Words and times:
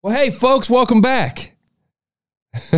Well, 0.00 0.14
hey, 0.14 0.30
folks, 0.30 0.70
welcome 0.70 1.00
back. 1.00 1.56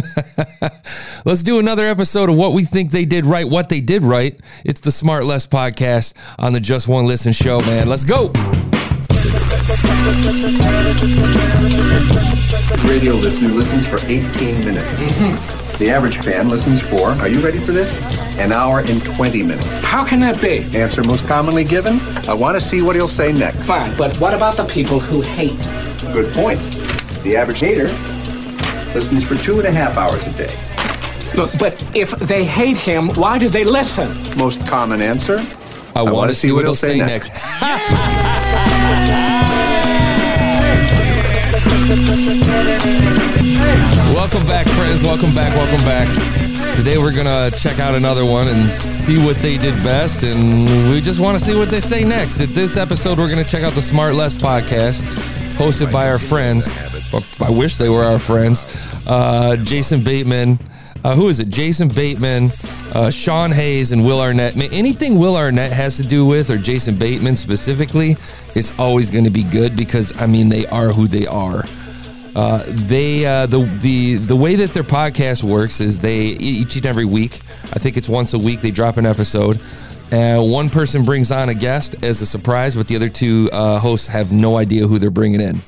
Let's 1.27 1.43
do 1.43 1.59
another 1.59 1.85
episode 1.85 2.31
of 2.31 2.37
what 2.39 2.55
we 2.55 2.65
think 2.65 2.93
they 2.93 3.05
did 3.05 3.27
right, 3.27 3.47
what 3.47 3.69
they 3.69 3.83
did 3.83 4.03
right. 4.03 4.41
It's 4.65 4.81
the 4.81 4.89
Smartless 4.89 5.47
podcast 5.47 6.15
on 6.39 6.55
the 6.55 6.61
Just 6.61 6.89
One 6.89 7.05
Listen 7.05 7.35
show, 7.35 7.61
man. 7.61 7.91
Let's 7.91 8.05
go. 8.05 8.29
Radio 12.89 13.13
listener 13.17 13.51
listens 13.51 13.87
for 13.87 13.99
18 14.07 14.65
minutes. 14.65 15.03
Mm-hmm. 15.03 15.77
The 15.77 15.91
average 15.91 16.17
fan 16.17 16.49
listens 16.49 16.81
for, 16.81 17.11
are 17.11 17.29
you 17.29 17.41
ready 17.41 17.59
for 17.59 17.73
this? 17.73 17.99
An 18.39 18.51
hour 18.51 18.81
and 18.81 19.05
20 19.05 19.43
minutes. 19.43 19.67
How 19.83 20.07
can 20.07 20.21
that 20.21 20.41
be? 20.41 20.65
Answer 20.75 21.05
most 21.05 21.27
commonly 21.27 21.65
given, 21.65 22.01
I 22.27 22.33
want 22.33 22.59
to 22.59 22.67
see 22.67 22.81
what 22.81 22.97
he'll 22.97 23.07
say 23.07 23.31
next. 23.31 23.63
Fine, 23.65 23.95
but 23.99 24.19
what 24.19 24.33
about 24.33 24.57
the 24.57 24.65
people 24.65 24.99
who 25.01 25.21
hate? 25.21 25.59
Good 26.15 26.33
point. 26.33 26.80
The 27.23 27.37
average 27.37 27.61
hater 27.61 27.89
listens 28.95 29.25
for 29.25 29.37
two 29.37 29.59
and 29.59 29.69
a 29.69 29.73
half 29.73 29.99
hours 29.99 30.27
a 30.27 30.33
day. 30.33 30.57
Look, 31.37 31.51
but 31.59 31.75
if 31.95 32.13
they 32.13 32.47
hate 32.47 32.79
him, 32.79 33.11
why 33.11 33.39
do 33.39 33.49
they 33.49 33.63
listen? 33.63 34.09
Most 34.39 34.67
common 34.67 35.03
answer, 35.03 35.39
I, 35.95 36.03
want 36.03 36.31
to 36.31 36.35
see 36.35 36.51
what 36.51 36.65
he'll 36.65 36.75
say 36.75 36.99
next. 36.99 37.31
welcome 44.15 44.47
back, 44.47 44.67
friends. 44.69 45.03
Welcome 45.03 45.35
back. 45.35 45.55
Welcome 45.55 45.85
back. 45.85 46.09
Today 46.75 46.97
we're 46.97 47.15
gonna 47.15 47.51
check 47.51 47.79
out 47.81 47.95
another 47.95 48.25
one 48.25 48.49
and 48.49 48.73
see 48.73 49.19
what 49.23 49.37
they 49.37 49.59
did 49.59 49.75
best, 49.85 50.23
and 50.23 50.91
we 50.91 51.03
just 51.03 51.21
want 51.21 51.39
to 51.39 51.45
see 51.45 51.55
what 51.55 51.69
they 51.69 51.81
say 51.81 52.03
next. 52.03 52.41
At 52.41 52.51
this 52.51 52.79
episode, 52.79 53.19
we're 53.19 53.29
gonna 53.29 53.45
check 53.45 53.63
out 53.63 53.75
the 53.75 53.83
Smartless 53.83 54.39
podcast, 54.39 55.03
hosted 55.59 55.93
by 55.93 56.09
our 56.09 56.19
friends. 56.19 56.73
I 57.41 57.51
wish 57.51 57.77
they 57.77 57.89
were 57.89 58.05
our 58.05 58.19
friends. 58.19 58.67
Uh, 59.07 59.57
Jason 59.57 60.03
Bateman. 60.03 60.59
Uh, 61.03 61.15
who 61.15 61.29
is 61.29 61.41
it? 61.41 61.49
Jason 61.49 61.89
Bateman, 61.89 62.51
uh, 62.93 63.09
Sean 63.11 63.51
Hayes, 63.53 63.93
and 63.93 64.05
Will 64.05 64.21
Arnett. 64.21 64.55
Anything 64.55 65.19
Will 65.19 65.35
Arnett 65.35 65.73
has 65.73 65.97
to 65.97 66.03
do 66.03 66.27
with, 66.27 66.51
or 66.51 66.59
Jason 66.59 66.95
Bateman 66.95 67.37
specifically, 67.37 68.19
is 68.55 68.71
always 68.79 69.09
going 69.09 69.25
to 69.25 69.31
be 69.31 69.43
good 69.43 69.75
because 69.77 70.15
I 70.21 70.27
mean 70.27 70.51
they 70.51 70.67
are 70.67 70.89
who 70.89 71.09
they 71.09 71.27
are. 71.27 71.65
Uh, 72.37 72.65
they 72.69 73.25
uh, 73.25 73.47
the 73.47 73.61
the 73.81 74.17
the 74.17 74.37
way 74.37 74.57
that 74.57 74.75
their 74.75 74.83
podcast 74.83 75.43
works 75.43 75.81
is 75.81 76.01
they 76.01 76.21
each 76.27 76.77
and 76.77 76.85
every 76.85 77.07
week. 77.07 77.41
I 77.73 77.79
think 77.79 77.97
it's 77.97 78.09
once 78.09 78.35
a 78.35 78.39
week 78.39 78.61
they 78.61 78.71
drop 78.71 78.99
an 78.99 79.07
episode. 79.07 79.59
One 80.13 80.69
person 80.69 81.05
brings 81.05 81.33
on 81.33 81.49
a 81.49 81.55
guest 81.55 82.05
as 82.05 82.21
a 82.21 82.27
surprise, 82.27 82.77
but 82.77 82.89
the 82.89 82.97
other 82.97 83.09
two 83.09 83.49
uh, 83.53 83.79
hosts 83.79 84.09
have 84.09 84.33
no 84.33 84.59
idea 84.59 84.87
who 84.87 84.99
they're 84.99 85.11
bringing 85.11 85.41
in. 85.41 85.63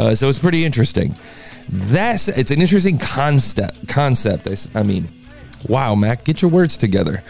Uh, 0.00 0.14
so 0.14 0.30
it's 0.30 0.38
pretty 0.38 0.64
interesting. 0.64 1.14
That's 1.68 2.28
it's 2.28 2.50
an 2.50 2.60
interesting 2.60 2.96
concept. 2.96 3.86
Concept. 3.86 4.48
I, 4.48 4.80
I 4.80 4.82
mean, 4.82 5.08
wow, 5.68 5.94
Mac, 5.94 6.24
get 6.24 6.40
your 6.40 6.50
words 6.50 6.78
together. 6.78 7.22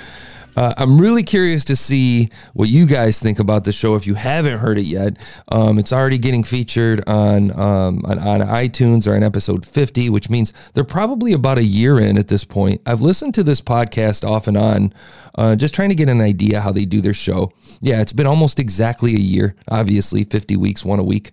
Uh, 0.56 0.72
I'm 0.76 1.00
really 1.00 1.24
curious 1.24 1.64
to 1.64 1.76
see 1.76 2.28
what 2.54 2.68
you 2.68 2.86
guys 2.86 3.18
think 3.18 3.40
about 3.40 3.64
the 3.64 3.72
show. 3.72 3.96
If 3.96 4.06
you 4.06 4.14
haven't 4.14 4.58
heard 4.58 4.78
it 4.78 4.84
yet, 4.84 5.16
um, 5.48 5.80
it's 5.80 5.92
already 5.92 6.18
getting 6.18 6.44
featured 6.44 7.08
on, 7.08 7.50
um, 7.58 8.02
on 8.04 8.18
on 8.20 8.40
iTunes 8.40 9.10
or 9.10 9.16
on 9.16 9.24
episode 9.24 9.66
50, 9.66 10.08
which 10.10 10.30
means 10.30 10.52
they're 10.74 10.84
probably 10.84 11.32
about 11.32 11.58
a 11.58 11.64
year 11.64 11.98
in 11.98 12.18
at 12.18 12.28
this 12.28 12.44
point. 12.44 12.80
I've 12.86 13.02
listened 13.02 13.34
to 13.34 13.42
this 13.42 13.60
podcast 13.60 14.28
off 14.28 14.46
and 14.46 14.56
on, 14.56 14.92
uh, 15.34 15.56
just 15.56 15.74
trying 15.74 15.88
to 15.88 15.96
get 15.96 16.08
an 16.08 16.20
idea 16.20 16.60
how 16.60 16.70
they 16.70 16.84
do 16.84 17.00
their 17.00 17.14
show. 17.14 17.52
Yeah, 17.80 18.00
it's 18.00 18.12
been 18.12 18.26
almost 18.26 18.60
exactly 18.60 19.14
a 19.14 19.20
year. 19.20 19.56
Obviously, 19.68 20.22
50 20.22 20.56
weeks, 20.56 20.84
one 20.84 21.00
a 21.00 21.04
week. 21.04 21.30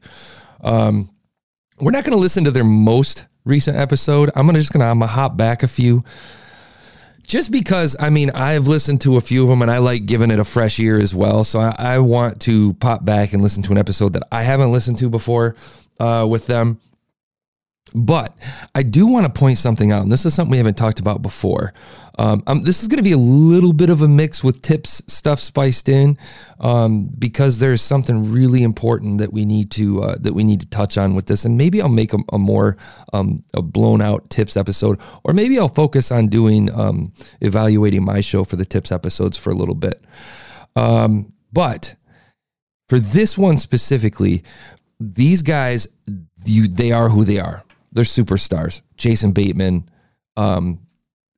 Um, 0.63 1.09
we're 1.79 1.91
not 1.91 2.03
going 2.03 2.15
to 2.17 2.21
listen 2.21 2.43
to 2.45 2.51
their 2.51 2.63
most 2.63 3.27
recent 3.47 3.77
episode. 3.77 4.29
I'm 4.35 4.45
gonna 4.45 4.59
just 4.59 4.73
gonna 4.73 4.85
I'm 4.85 4.99
gonna 4.99 5.11
hop 5.11 5.37
back 5.37 5.63
a 5.63 5.67
few 5.67 6.03
just 7.25 7.51
because 7.51 7.95
I 7.99 8.09
mean 8.09 8.29
I've 8.31 8.67
listened 8.67 9.01
to 9.01 9.15
a 9.17 9.21
few 9.21 9.43
of 9.43 9.49
them 9.49 9.61
and 9.61 9.71
I 9.71 9.77
like 9.79 10.05
giving 10.05 10.31
it 10.31 10.39
a 10.39 10.43
fresh 10.43 10.79
ear 10.79 10.97
as 10.97 11.15
well. 11.15 11.43
So 11.43 11.59
I, 11.59 11.75
I 11.77 11.99
want 11.99 12.41
to 12.41 12.73
pop 12.75 13.05
back 13.05 13.33
and 13.33 13.41
listen 13.41 13.63
to 13.63 13.71
an 13.71 13.77
episode 13.77 14.13
that 14.13 14.23
I 14.31 14.43
haven't 14.43 14.71
listened 14.71 14.97
to 14.97 15.09
before 15.09 15.55
uh, 15.99 16.27
with 16.29 16.47
them. 16.47 16.79
But 17.95 18.37
I 18.75 18.83
do 18.83 19.07
want 19.07 19.25
to 19.25 19.39
point 19.39 19.57
something 19.57 19.91
out, 19.91 20.03
and 20.03 20.11
this 20.11 20.25
is 20.25 20.33
something 20.33 20.51
we 20.51 20.57
haven't 20.57 20.77
talked 20.77 20.99
about 20.99 21.21
before. 21.21 21.73
Um, 22.19 22.43
um, 22.45 22.61
this 22.63 22.81
is 22.81 22.87
going 22.87 22.97
to 22.97 23.03
be 23.03 23.13
a 23.13 23.17
little 23.17 23.73
bit 23.73 23.89
of 23.89 24.01
a 24.01 24.07
mix 24.07 24.43
with 24.43 24.61
tips 24.61 25.03
stuff 25.07 25.39
spiced 25.39 25.87
in, 25.87 26.17
um, 26.59 27.09
because 27.17 27.59
there's 27.59 27.81
something 27.81 28.31
really 28.31 28.61
important 28.63 29.19
that 29.19 29.31
we 29.31 29.45
need 29.45 29.71
to 29.71 30.03
uh, 30.03 30.17
that 30.19 30.33
we 30.33 30.43
need 30.43 30.61
to 30.61 30.69
touch 30.69 30.97
on 30.97 31.15
with 31.15 31.27
this, 31.27 31.45
and 31.45 31.57
maybe 31.57 31.81
I'll 31.81 31.89
make 31.89 32.13
a, 32.13 32.19
a 32.33 32.37
more 32.37 32.77
um, 33.13 33.43
a 33.53 33.61
blown 33.61 34.01
out 34.01 34.29
tips 34.29 34.57
episode, 34.57 34.99
or 35.23 35.33
maybe 35.33 35.57
I'll 35.57 35.69
focus 35.69 36.11
on 36.11 36.27
doing 36.27 36.69
um, 36.73 37.13
evaluating 37.41 38.03
my 38.03 38.21
show 38.21 38.43
for 38.43 38.57
the 38.57 38.65
tips 38.65 38.91
episodes 38.91 39.37
for 39.37 39.51
a 39.51 39.55
little 39.55 39.75
bit. 39.75 40.01
But 41.53 41.95
for 42.89 42.99
this 42.99 43.37
one 43.37 43.57
specifically, 43.57 44.43
these 44.99 45.41
guys, 45.41 45.87
you, 46.45 46.67
they 46.67 46.91
are 46.91 47.09
who 47.09 47.23
they 47.23 47.39
are. 47.39 47.63
They're 47.97 48.03
superstars. 48.03 48.83
Jason 48.95 49.31
Bateman, 49.31 49.89
um, 50.35 50.81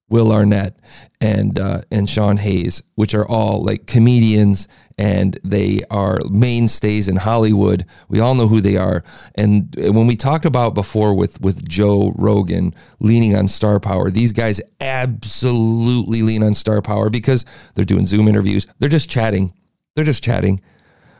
Will 0.10 0.34
Arnett, 0.34 0.78
and 1.22 1.58
uh, 1.58 1.84
and 1.90 2.10
Sean 2.10 2.36
Hayes, 2.36 2.84
which 2.96 3.16
are 3.16 3.26
all 3.26 3.64
like 3.64 3.88
comedians, 3.88 4.68
and 4.98 5.40
they 5.42 5.80
are 5.90 6.20
mainstays 6.30 7.08
in 7.08 7.16
Hollywood. 7.16 7.86
We 8.10 8.20
all 8.20 8.36
know 8.36 8.50
who 8.50 8.60
they 8.60 8.76
are. 8.76 9.06
And 9.36 9.74
when 9.78 10.06
we 10.06 10.18
talked 10.18 10.44
about 10.44 10.74
before 10.74 11.14
with 11.14 11.40
with 11.40 11.66
Joe 11.66 12.12
Rogan 12.18 12.76
leaning 13.00 13.38
on 13.38 13.48
star 13.48 13.80
power, 13.80 14.12
these 14.12 14.34
guys 14.34 14.60
absolutely 14.82 16.24
lean 16.24 16.44
on 16.44 16.56
star 16.56 16.82
power 16.82 17.10
because 17.10 17.46
they're 17.76 17.86
doing 17.86 18.06
Zoom 18.06 18.28
interviews. 18.28 18.68
They're 18.80 18.90
just 18.90 19.10
chatting. 19.10 19.54
They're 19.96 20.04
just 20.04 20.26
chatting 20.26 20.60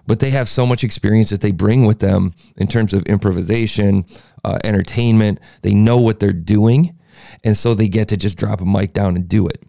but 0.10 0.20
they 0.20 0.32
have 0.32 0.50
so 0.50 0.66
much 0.66 0.84
experience 0.84 1.30
that 1.30 1.42
they 1.42 1.52
bring 1.52 1.86
with 1.86 2.00
them 2.00 2.34
in 2.58 2.66
terms 2.66 2.96
of 2.96 3.04
improvisation, 3.04 4.04
uh, 4.44 4.60
entertainment. 4.64 5.40
They 5.62 5.74
know 5.74 5.98
what 5.98 6.20
they're 6.20 6.34
doing. 6.34 6.96
And 7.44 7.56
so 7.56 7.74
they 7.74 7.88
get 7.88 8.10
to 8.10 8.18
just 8.18 8.38
drop 8.38 8.62
a 8.62 8.66
mic 8.66 8.94
down 8.94 9.16
and 9.16 9.28
do 9.28 9.48
it. 9.48 9.64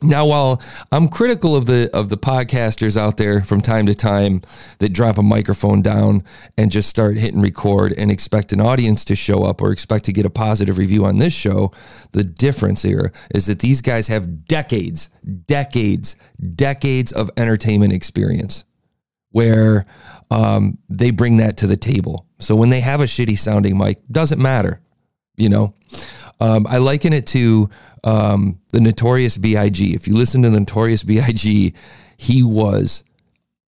Now, 0.00 0.26
while 0.26 0.62
I'm 0.92 1.08
critical 1.08 1.56
of 1.56 1.66
the 1.66 1.90
of 1.92 2.08
the 2.08 2.16
podcasters 2.16 2.96
out 2.96 3.16
there 3.16 3.42
from 3.42 3.60
time 3.60 3.86
to 3.86 3.94
time 3.94 4.42
that 4.78 4.92
drop 4.92 5.18
a 5.18 5.24
microphone 5.24 5.82
down 5.82 6.22
and 6.56 6.70
just 6.70 6.88
start 6.88 7.16
hitting 7.16 7.40
record 7.40 7.92
and 7.98 8.08
expect 8.08 8.52
an 8.52 8.60
audience 8.60 9.04
to 9.06 9.16
show 9.16 9.42
up 9.42 9.60
or 9.60 9.72
expect 9.72 10.04
to 10.04 10.12
get 10.12 10.24
a 10.24 10.30
positive 10.30 10.78
review 10.78 11.04
on 11.04 11.18
this 11.18 11.32
show, 11.32 11.72
the 12.12 12.22
difference 12.22 12.82
here 12.82 13.12
is 13.34 13.46
that 13.46 13.58
these 13.58 13.80
guys 13.80 14.06
have 14.06 14.44
decades, 14.44 15.10
decades, 15.46 16.14
decades 16.54 17.10
of 17.10 17.28
entertainment 17.36 17.92
experience 17.92 18.64
where 19.30 19.86
um, 20.30 20.78
they 20.88 21.10
bring 21.10 21.38
that 21.38 21.58
to 21.58 21.66
the 21.66 21.76
table. 21.76 22.26
So 22.38 22.54
when 22.56 22.70
they 22.70 22.80
have 22.80 23.00
a 23.00 23.04
shitty 23.04 23.38
sounding 23.38 23.76
mic, 23.76 24.00
doesn't 24.10 24.40
matter, 24.40 24.80
you 25.36 25.48
know. 25.48 25.74
Um, 26.40 26.66
I 26.68 26.78
liken 26.78 27.12
it 27.12 27.26
to 27.28 27.68
um, 28.04 28.60
the 28.72 28.80
Notorious 28.80 29.36
B.I.G. 29.36 29.94
If 29.94 30.06
you 30.06 30.14
listen 30.14 30.42
to 30.42 30.50
the 30.50 30.60
Notorious 30.60 31.02
B.I.G., 31.02 31.74
he 32.16 32.42
was 32.42 33.04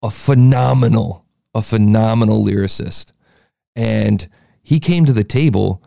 a 0.03 0.11
phenomenal, 0.11 1.25
a 1.55 1.63
phenomenal 1.63 2.45
lyricist, 2.45 3.13
and 3.75 4.27
he 4.63 4.81
came 4.81 5.07
to 5.07 5.13
the 5.13 5.25
table 5.25 5.83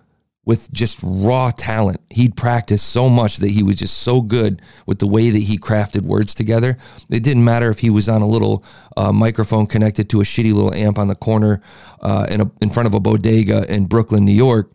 with 0.51 0.69
just 0.73 0.99
raw 1.01 1.49
talent. 1.49 2.01
He'd 2.09 2.35
practiced 2.35 2.89
so 2.89 3.07
much 3.07 3.37
that 3.37 3.51
he 3.51 3.63
was 3.63 3.77
just 3.77 3.99
so 3.99 4.19
good 4.19 4.61
with 4.85 4.99
the 4.99 5.07
way 5.07 5.29
that 5.29 5.43
he 5.43 5.57
crafted 5.57 6.01
words 6.01 6.35
together. 6.35 6.77
It 7.09 7.23
didn't 7.23 7.45
matter 7.45 7.69
if 7.69 7.79
he 7.79 7.89
was 7.89 8.09
on 8.09 8.21
a 8.21 8.27
little 8.27 8.61
uh, 8.97 9.13
microphone 9.13 9.65
connected 9.65 10.09
to 10.09 10.19
a 10.19 10.25
shitty 10.25 10.51
little 10.51 10.73
amp 10.73 10.99
on 10.99 11.07
the 11.07 11.15
corner 11.15 11.61
uh, 12.01 12.27
in, 12.29 12.41
a, 12.41 12.51
in 12.59 12.69
front 12.69 12.87
of 12.87 12.93
a 12.93 12.99
bodega 12.99 13.63
in 13.73 13.85
Brooklyn, 13.85 14.25
New 14.25 14.33
York, 14.33 14.69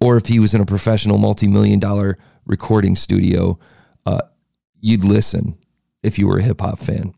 or 0.00 0.16
if 0.16 0.26
he 0.26 0.38
was 0.38 0.54
in 0.54 0.60
a 0.60 0.64
professional 0.64 1.18
multi 1.18 1.48
million 1.48 1.80
dollar 1.80 2.16
recording 2.46 2.94
studio. 2.94 3.58
Uh, 4.06 4.20
you'd 4.80 5.02
listen 5.02 5.58
if 6.04 6.20
you 6.20 6.28
were 6.28 6.38
a 6.38 6.42
hip 6.44 6.60
hop 6.60 6.78
fan. 6.78 7.12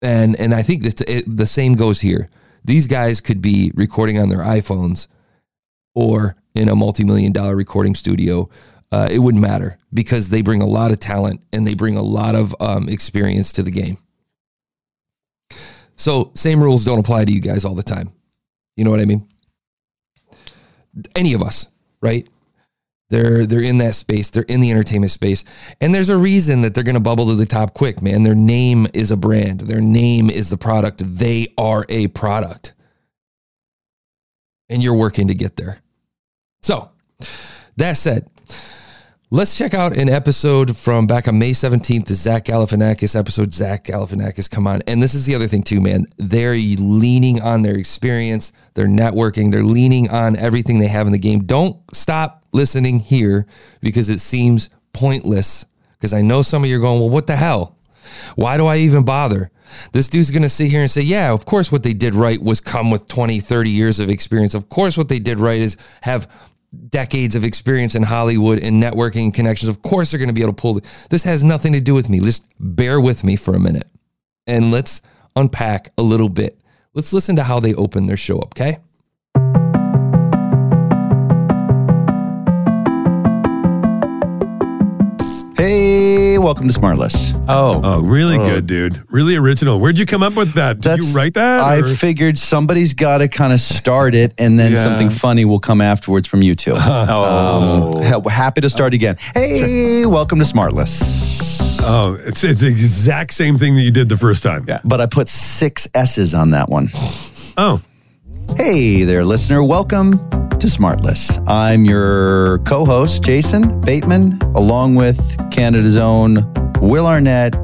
And, 0.00 0.34
and 0.40 0.54
I 0.54 0.62
think 0.62 0.82
that 0.84 1.02
it, 1.02 1.24
the 1.26 1.46
same 1.46 1.74
goes 1.74 2.00
here. 2.00 2.30
These 2.64 2.86
guys 2.86 3.20
could 3.20 3.42
be 3.42 3.70
recording 3.74 4.18
on 4.18 4.30
their 4.30 4.38
iPhones 4.38 5.08
or 5.94 6.36
in 6.56 6.68
a 6.68 6.74
multi-million 6.74 7.32
dollar 7.32 7.54
recording 7.54 7.94
studio, 7.94 8.48
uh, 8.92 9.08
it 9.10 9.18
wouldn't 9.18 9.42
matter 9.42 9.78
because 9.92 10.28
they 10.28 10.42
bring 10.42 10.62
a 10.62 10.66
lot 10.66 10.90
of 10.90 11.00
talent 11.00 11.42
and 11.52 11.66
they 11.66 11.74
bring 11.74 11.96
a 11.96 12.02
lot 12.02 12.34
of 12.34 12.54
um, 12.60 12.88
experience 12.88 13.52
to 13.52 13.62
the 13.62 13.70
game. 13.70 13.96
So 15.96 16.30
same 16.34 16.62
rules 16.62 16.84
don't 16.84 16.98
apply 16.98 17.24
to 17.24 17.32
you 17.32 17.40
guys 17.40 17.64
all 17.64 17.74
the 17.74 17.82
time. 17.82 18.12
You 18.76 18.84
know 18.84 18.90
what 18.90 19.00
I 19.00 19.06
mean? 19.06 19.28
Any 21.14 21.32
of 21.34 21.42
us, 21.42 21.68
right? 22.00 22.28
They're 23.08 23.46
they're 23.46 23.60
in 23.60 23.78
that 23.78 23.94
space. 23.94 24.30
They're 24.30 24.42
in 24.44 24.60
the 24.60 24.70
entertainment 24.70 25.12
space, 25.12 25.44
and 25.80 25.94
there's 25.94 26.08
a 26.08 26.16
reason 26.16 26.62
that 26.62 26.74
they're 26.74 26.84
going 26.84 26.96
to 26.96 27.00
bubble 27.00 27.26
to 27.26 27.36
the 27.36 27.46
top 27.46 27.72
quick, 27.72 28.02
man. 28.02 28.24
Their 28.24 28.34
name 28.34 28.88
is 28.94 29.12
a 29.12 29.16
brand. 29.16 29.60
Their 29.60 29.80
name 29.80 30.28
is 30.28 30.50
the 30.50 30.56
product. 30.56 31.02
They 31.04 31.54
are 31.56 31.86
a 31.88 32.08
product, 32.08 32.74
and 34.68 34.82
you're 34.82 34.96
working 34.96 35.28
to 35.28 35.34
get 35.34 35.56
there 35.56 35.80
So, 36.66 36.90
that 37.76 37.92
said, 37.92 38.28
let's 39.30 39.56
check 39.56 39.72
out 39.72 39.96
an 39.96 40.08
episode 40.08 40.76
from 40.76 41.06
back 41.06 41.28
on 41.28 41.38
May 41.38 41.52
17th, 41.52 42.06
the 42.06 42.14
Zach 42.14 42.46
Galifianakis 42.46 43.16
episode. 43.16 43.54
Zach 43.54 43.84
Galifianakis, 43.84 44.50
come 44.50 44.66
on. 44.66 44.82
And 44.88 45.00
this 45.00 45.14
is 45.14 45.26
the 45.26 45.36
other 45.36 45.46
thing, 45.46 45.62
too, 45.62 45.80
man. 45.80 46.06
They're 46.18 46.56
leaning 46.56 47.40
on 47.40 47.62
their 47.62 47.76
experience, 47.76 48.52
their 48.74 48.88
networking, 48.88 49.52
they're 49.52 49.62
leaning 49.62 50.10
on 50.10 50.34
everything 50.34 50.80
they 50.80 50.88
have 50.88 51.06
in 51.06 51.12
the 51.12 51.20
game. 51.20 51.44
Don't 51.44 51.76
stop 51.94 52.42
listening 52.50 52.98
here 52.98 53.46
because 53.80 54.08
it 54.08 54.18
seems 54.18 54.70
pointless. 54.92 55.66
Because 56.00 56.12
I 56.12 56.22
know 56.22 56.42
some 56.42 56.64
of 56.64 56.68
you 56.68 56.78
are 56.78 56.80
going, 56.80 56.98
well, 56.98 57.10
what 57.10 57.28
the 57.28 57.36
hell? 57.36 57.78
Why 58.34 58.56
do 58.56 58.66
I 58.66 58.78
even 58.78 59.04
bother? 59.04 59.52
This 59.92 60.08
dude's 60.08 60.32
going 60.32 60.42
to 60.42 60.48
sit 60.48 60.70
here 60.70 60.80
and 60.80 60.90
say, 60.90 61.02
yeah, 61.02 61.32
of 61.32 61.44
course, 61.44 61.70
what 61.70 61.84
they 61.84 61.92
did 61.92 62.16
right 62.16 62.42
was 62.42 62.60
come 62.60 62.90
with 62.90 63.06
20, 63.06 63.38
30 63.38 63.70
years 63.70 64.00
of 64.00 64.10
experience. 64.10 64.54
Of 64.54 64.68
course, 64.68 64.98
what 64.98 65.08
they 65.08 65.20
did 65.20 65.38
right 65.38 65.60
is 65.60 65.76
have 66.02 66.28
decades 66.88 67.34
of 67.34 67.44
experience 67.44 67.94
in 67.94 68.02
Hollywood 68.02 68.58
and 68.58 68.82
networking 68.82 69.24
and 69.24 69.34
connections. 69.34 69.68
Of 69.68 69.82
course, 69.82 70.10
they're 70.10 70.18
going 70.18 70.28
to 70.28 70.34
be 70.34 70.42
able 70.42 70.52
to 70.52 70.60
pull. 70.60 70.80
This 71.10 71.24
has 71.24 71.44
nothing 71.44 71.72
to 71.72 71.80
do 71.80 71.94
with 71.94 72.10
me. 72.10 72.20
Just 72.20 72.46
bear 72.58 73.00
with 73.00 73.24
me 73.24 73.36
for 73.36 73.54
a 73.54 73.60
minute 73.60 73.88
and 74.46 74.70
let's 74.70 75.02
unpack 75.34 75.92
a 75.98 76.02
little 76.02 76.28
bit. 76.28 76.58
Let's 76.94 77.12
listen 77.12 77.36
to 77.36 77.42
how 77.42 77.60
they 77.60 77.74
open 77.74 78.06
their 78.06 78.16
show 78.16 78.38
up, 78.38 78.54
okay? 78.56 78.78
Welcome 86.46 86.68
to 86.68 86.78
Smartless. 86.80 87.34
Oh, 87.48 87.80
Oh, 87.82 88.00
really 88.02 88.36
good, 88.38 88.68
dude. 88.68 89.02
Really 89.10 89.34
original. 89.34 89.80
Where'd 89.80 89.98
you 89.98 90.06
come 90.06 90.22
up 90.22 90.34
with 90.34 90.52
that? 90.52 90.80
Did 90.80 90.98
you 91.02 91.12
write 91.12 91.34
that? 91.34 91.58
I 91.58 91.78
or- 91.78 91.88
figured 91.88 92.38
somebody's 92.38 92.94
got 92.94 93.18
to 93.18 93.26
kind 93.26 93.52
of 93.52 93.58
start 93.58 94.14
it, 94.14 94.32
and 94.38 94.56
then 94.56 94.70
Yeah. 94.72 94.78
something 94.84 95.10
funny 95.10 95.44
will 95.44 95.58
come 95.58 95.80
afterwards 95.80 96.28
from 96.28 96.42
you 96.42 96.54
two. 96.54 96.74
oh. 96.76 98.00
Um, 98.00 98.22
happy 98.30 98.60
to 98.60 98.70
start 98.70 98.94
again. 98.94 99.16
Hey, 99.34 100.06
welcome 100.06 100.38
to 100.38 100.44
Smartless. 100.44 101.80
oh, 101.82 102.16
it's 102.24 102.44
it's 102.44 102.60
the 102.60 102.68
exact 102.68 103.34
same 103.34 103.58
thing 103.58 103.74
that 103.74 103.82
you 103.82 103.90
did 103.90 104.08
the 104.08 104.16
first 104.16 104.44
time. 104.44 104.64
Yeah. 104.68 104.78
But 104.84 105.00
I 105.00 105.06
put 105.06 105.26
six 105.26 105.88
S's 105.94 106.32
on 106.32 106.50
that 106.50 106.68
one. 106.68 106.90
Oh, 107.58 107.80
Hey 108.56 109.02
there, 109.02 109.24
listener. 109.24 109.64
Welcome 109.64 110.20
to 110.66 110.78
Smartless. 110.78 111.42
I'm 111.46 111.84
your 111.84 112.58
co 112.60 112.84
host, 112.84 113.22
Jason 113.22 113.80
Bateman, 113.82 114.38
along 114.56 114.96
with 114.96 115.38
Canada's 115.50 115.96
own 115.96 116.38
Will 116.80 117.06
Arnett 117.06 117.54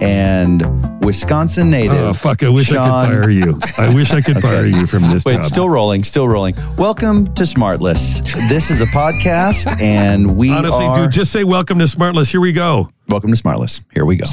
and 0.00 0.62
Wisconsin 1.02 1.70
native. 1.70 1.96
oh, 1.96 2.12
fuck! 2.12 2.42
I 2.42 2.50
wish 2.50 2.70
I 2.70 2.74
could 2.74 3.08
fire 3.12 3.30
you. 3.30 3.58
I 3.78 3.94
wish 3.94 4.10
I 4.12 4.20
could 4.20 4.38
fire 4.42 4.66
you 4.66 4.86
from 4.86 5.08
this. 5.08 5.24
Wait, 5.24 5.36
job. 5.36 5.44
still 5.44 5.70
rolling, 5.70 6.04
still 6.04 6.28
rolling. 6.28 6.54
Welcome 6.76 7.32
to 7.34 7.44
Smartless. 7.44 8.20
This 8.50 8.70
is 8.70 8.82
a 8.82 8.86
podcast, 8.86 9.80
and 9.80 10.36
we 10.36 10.52
Honestly, 10.52 10.84
are. 10.84 11.04
dude, 11.04 11.12
just 11.12 11.32
say 11.32 11.44
welcome 11.44 11.78
to 11.78 11.86
Smartless. 11.86 12.30
Here 12.30 12.40
we 12.40 12.52
go. 12.52 12.90
welcome 13.08 13.32
to 13.32 13.42
Smartless. 13.42 13.82
Here 13.92 14.04
we 14.04 14.16
go. 14.16 14.26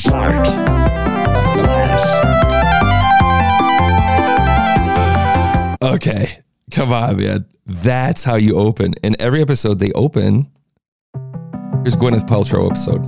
Okay. 5.82 6.42
Come 6.72 6.92
on, 6.92 7.18
man. 7.18 7.46
That's 7.66 8.24
how 8.24 8.36
you 8.36 8.58
open. 8.58 8.94
In 9.04 9.16
every 9.20 9.42
episode 9.42 9.80
they 9.80 9.92
open, 9.94 10.52
here's 11.84 11.96
Gwyneth 11.96 12.28
Paltrow 12.28 12.70
episode. 12.70 13.06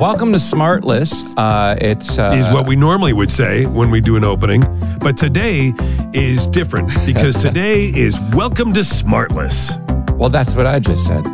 welcome 0.00 0.32
to 0.32 0.38
Smartless. 0.38 1.34
Uh, 1.36 1.76
it's 1.80 2.18
uh, 2.18 2.34
Is 2.34 2.50
what 2.50 2.66
we 2.66 2.76
normally 2.76 3.12
would 3.12 3.30
say 3.30 3.66
when 3.66 3.90
we 3.90 4.00
do 4.00 4.16
an 4.16 4.24
opening, 4.24 4.62
but 5.00 5.16
today 5.18 5.72
is 6.14 6.46
different 6.46 6.90
because 7.04 7.36
today 7.42 7.84
is 7.84 8.18
welcome 8.32 8.72
to 8.72 8.80
Smartless. 8.80 9.76
well, 10.16 10.30
that's 10.30 10.56
what 10.56 10.66
I 10.66 10.78
just 10.80 11.06
said. 11.06 11.24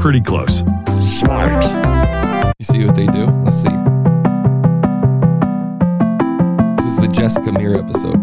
Pretty 0.00 0.20
close. 0.22 0.60
Smart. 1.20 1.64
You 2.58 2.64
see 2.64 2.84
what 2.84 2.96
they 2.96 3.06
do? 3.06 3.26
Let's 3.44 3.62
see. 3.62 3.68
Jessica 7.18 7.50
Meir 7.50 7.74
episode. 7.74 8.16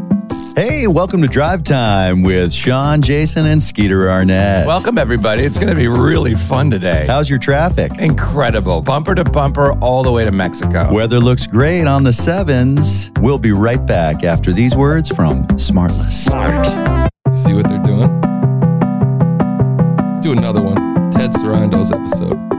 Hey, 0.56 0.88
welcome 0.88 1.22
to 1.22 1.28
Drive 1.28 1.64
Time 1.64 2.22
with 2.22 2.54
Sean, 2.54 3.02
Jason, 3.02 3.46
and 3.46 3.62
Skeeter 3.62 4.10
Arnett. 4.10 4.66
Welcome, 4.66 4.98
everybody. 4.98 5.44
It's 5.44 5.58
going 5.60 5.74
to 5.74 5.78
be 5.78 5.90
really 5.90 6.34
fun 6.34 6.72
today. 6.72 7.06
How's 7.06 7.30
your 7.30 7.38
traffic? 7.38 7.92
Incredible, 8.00 8.82
bumper 8.82 9.14
to 9.14 9.26
bumper, 9.26 9.74
all 9.80 10.02
the 10.02 10.14
way 10.14 10.24
to 10.24 10.32
Mexico. 10.32 10.94
Weather 10.94 11.20
looks 11.20 11.46
great 11.46 11.88
on 11.88 12.06
the 12.06 12.14
sevens. 12.14 13.12
We'll 13.20 13.38
be 13.38 13.52
right 13.52 13.86
back 13.86 14.24
after 14.24 14.54
these 14.54 14.78
words 14.78 15.10
from 15.10 15.46
Smartless. 15.50 16.24
Smart. 16.24 17.10
see 17.36 17.54
what 17.54 17.68
they're 17.68 17.84
doing? 17.84 18.22
Let's 20.08 20.22
do 20.22 20.32
another 20.32 20.62
one. 20.62 21.12
Ted 21.12 21.32
Sarandos 21.34 21.92
episode. 21.92 22.55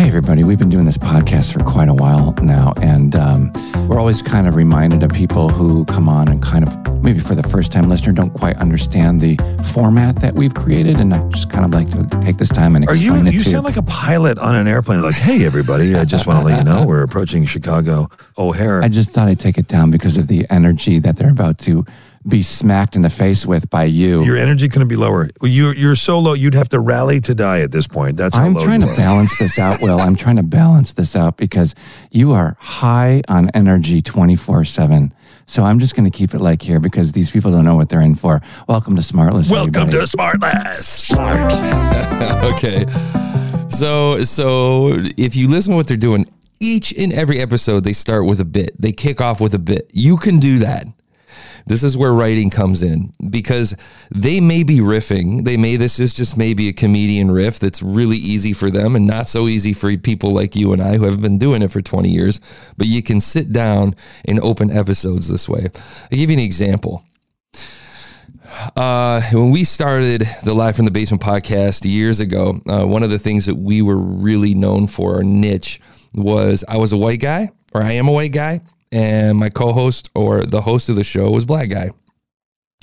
Hey, 0.00 0.08
everybody. 0.08 0.44
We've 0.44 0.58
been 0.58 0.70
doing 0.70 0.86
this 0.86 0.96
podcast 0.96 1.52
for 1.52 1.58
quite 1.58 1.88
a 1.88 1.92
while 1.92 2.32
now, 2.42 2.72
and 2.80 3.14
um, 3.14 3.52
we're 3.86 3.98
always 3.98 4.22
kind 4.22 4.48
of 4.48 4.56
reminded 4.56 5.02
of 5.02 5.10
people 5.10 5.50
who 5.50 5.84
come 5.84 6.08
on 6.08 6.28
and 6.28 6.42
kind 6.42 6.66
of, 6.66 7.02
maybe 7.02 7.20
for 7.20 7.34
the 7.34 7.42
first 7.42 7.70
time 7.70 7.86
listener, 7.90 8.14
don't 8.14 8.32
quite 8.32 8.56
understand 8.56 9.20
the 9.20 9.36
format 9.74 10.16
that 10.16 10.36
we've 10.36 10.54
created. 10.54 10.96
And 10.96 11.12
I 11.12 11.28
just 11.28 11.50
kind 11.50 11.66
of 11.66 11.72
like 11.72 11.90
to 11.90 12.18
take 12.20 12.38
this 12.38 12.48
time 12.48 12.76
and 12.76 12.88
Are 12.88 12.94
you? 12.94 13.10
explain 13.12 13.26
it 13.26 13.34
You 13.34 13.40
to 13.40 13.50
sound 13.50 13.64
like 13.64 13.76
a 13.76 13.82
pilot 13.82 14.38
on 14.38 14.54
an 14.54 14.66
airplane. 14.66 15.02
Like, 15.02 15.16
hey, 15.16 15.44
everybody! 15.44 15.94
I 15.94 16.06
just 16.06 16.26
want 16.26 16.38
to 16.38 16.46
let 16.46 16.56
you 16.56 16.64
know 16.64 16.86
we're 16.86 17.02
approaching 17.02 17.44
Chicago 17.44 18.08
O'Hare. 18.38 18.82
I 18.82 18.88
just 18.88 19.10
thought 19.10 19.28
I'd 19.28 19.38
take 19.38 19.58
it 19.58 19.68
down 19.68 19.90
because 19.90 20.16
of 20.16 20.28
the 20.28 20.46
energy 20.48 20.98
that 21.00 21.18
they're 21.18 21.30
about 21.30 21.58
to 21.58 21.84
be 22.26 22.42
smacked 22.42 22.96
in 22.96 23.02
the 23.02 23.10
face 23.10 23.46
with 23.46 23.70
by 23.70 23.84
you. 23.84 24.22
Your 24.22 24.36
energy 24.36 24.68
couldn't 24.68 24.88
be 24.88 24.96
lower. 24.96 25.30
You're 25.42 25.74
you're 25.74 25.94
so 25.94 26.18
low. 26.18 26.34
You'd 26.34 26.54
have 26.54 26.68
to 26.70 26.78
rally 26.78 27.20
to 27.22 27.34
die 27.34 27.60
at 27.60 27.72
this 27.72 27.86
point. 27.86 28.16
That's 28.18 28.36
how 28.36 28.44
I'm 28.44 28.54
low 28.54 28.62
trying 28.64 28.82
you 28.82 28.88
to 28.88 28.92
are. 28.92 28.96
balance 28.96 29.38
this 29.38 29.58
out, 29.58 29.80
Will. 29.80 30.00
I'm 30.00 30.16
trying 30.16 30.36
to 30.36 30.42
balance 30.42 30.92
this 30.92 31.16
out 31.16 31.38
because 31.38 31.74
you 32.10 32.32
are 32.32 32.56
high 32.60 33.22
on 33.28 33.50
energy 33.54 34.02
24 34.02 34.64
7. 34.64 35.14
So 35.46 35.64
I'm 35.64 35.78
just 35.78 35.96
going 35.96 36.10
to 36.10 36.16
keep 36.16 36.34
it 36.34 36.40
like 36.40 36.62
here 36.62 36.78
because 36.78 37.12
these 37.12 37.30
people 37.30 37.50
don't 37.50 37.64
know 37.64 37.74
what 37.74 37.88
they're 37.88 38.00
in 38.02 38.14
for. 38.14 38.40
Welcome 38.68 38.96
to 38.96 39.02
Smartless. 39.02 39.50
Welcome 39.50 39.88
everybody. 39.88 40.06
to 40.06 40.16
Smartless. 40.16 41.10
okay. 42.54 42.86
So 43.70 44.24
so 44.24 44.92
if 45.16 45.36
you 45.36 45.48
listen 45.48 45.72
to 45.72 45.76
what 45.76 45.88
they're 45.88 45.96
doing, 45.96 46.26
each 46.60 46.92
and 46.92 47.12
every 47.14 47.40
episode 47.40 47.84
they 47.84 47.94
start 47.94 48.26
with 48.26 48.40
a 48.40 48.44
bit. 48.44 48.78
They 48.78 48.92
kick 48.92 49.22
off 49.22 49.40
with 49.40 49.54
a 49.54 49.58
bit. 49.58 49.90
You 49.94 50.18
can 50.18 50.38
do 50.38 50.58
that. 50.58 50.86
This 51.66 51.82
is 51.82 51.96
where 51.96 52.12
writing 52.12 52.50
comes 52.50 52.82
in 52.82 53.12
because 53.30 53.76
they 54.10 54.40
may 54.40 54.62
be 54.62 54.78
riffing. 54.78 55.44
They 55.44 55.56
may 55.56 55.76
this 55.76 55.98
is 55.98 56.14
just 56.14 56.36
maybe 56.36 56.68
a 56.68 56.72
comedian 56.72 57.30
riff 57.30 57.58
that's 57.58 57.82
really 57.82 58.16
easy 58.16 58.52
for 58.52 58.70
them 58.70 58.96
and 58.96 59.06
not 59.06 59.26
so 59.26 59.48
easy 59.48 59.72
for 59.72 59.96
people 59.96 60.32
like 60.32 60.56
you 60.56 60.72
and 60.72 60.82
I 60.82 60.96
who 60.96 61.04
have 61.04 61.22
been 61.22 61.38
doing 61.38 61.62
it 61.62 61.70
for 61.70 61.80
20 61.80 62.08
years. 62.08 62.40
But 62.76 62.86
you 62.86 63.02
can 63.02 63.20
sit 63.20 63.52
down 63.52 63.94
and 64.24 64.40
open 64.40 64.70
episodes 64.70 65.28
this 65.28 65.48
way. 65.48 65.66
I'll 66.10 66.18
give 66.18 66.30
you 66.30 66.36
an 66.36 66.42
example. 66.42 67.04
Uh, 68.76 69.20
when 69.32 69.50
we 69.50 69.64
started 69.64 70.22
the 70.44 70.54
Live 70.54 70.76
from 70.76 70.84
the 70.84 70.90
Basement 70.90 71.22
podcast 71.22 71.88
years 71.88 72.20
ago, 72.20 72.60
uh, 72.68 72.84
one 72.84 73.02
of 73.02 73.10
the 73.10 73.18
things 73.18 73.46
that 73.46 73.54
we 73.54 73.80
were 73.80 73.96
really 73.96 74.54
known 74.54 74.86
for, 74.86 75.16
our 75.16 75.22
niche, 75.22 75.80
was 76.12 76.64
I 76.68 76.76
was 76.76 76.92
a 76.92 76.98
white 76.98 77.20
guy, 77.20 77.50
or 77.72 77.82
I 77.82 77.92
am 77.92 78.08
a 78.08 78.12
white 78.12 78.32
guy, 78.32 78.60
and 78.92 79.38
my 79.38 79.50
co 79.50 79.72
host 79.72 80.10
or 80.14 80.42
the 80.42 80.62
host 80.62 80.88
of 80.88 80.96
the 80.96 81.04
show 81.04 81.30
was 81.30 81.44
black 81.44 81.68
guy. 81.68 81.90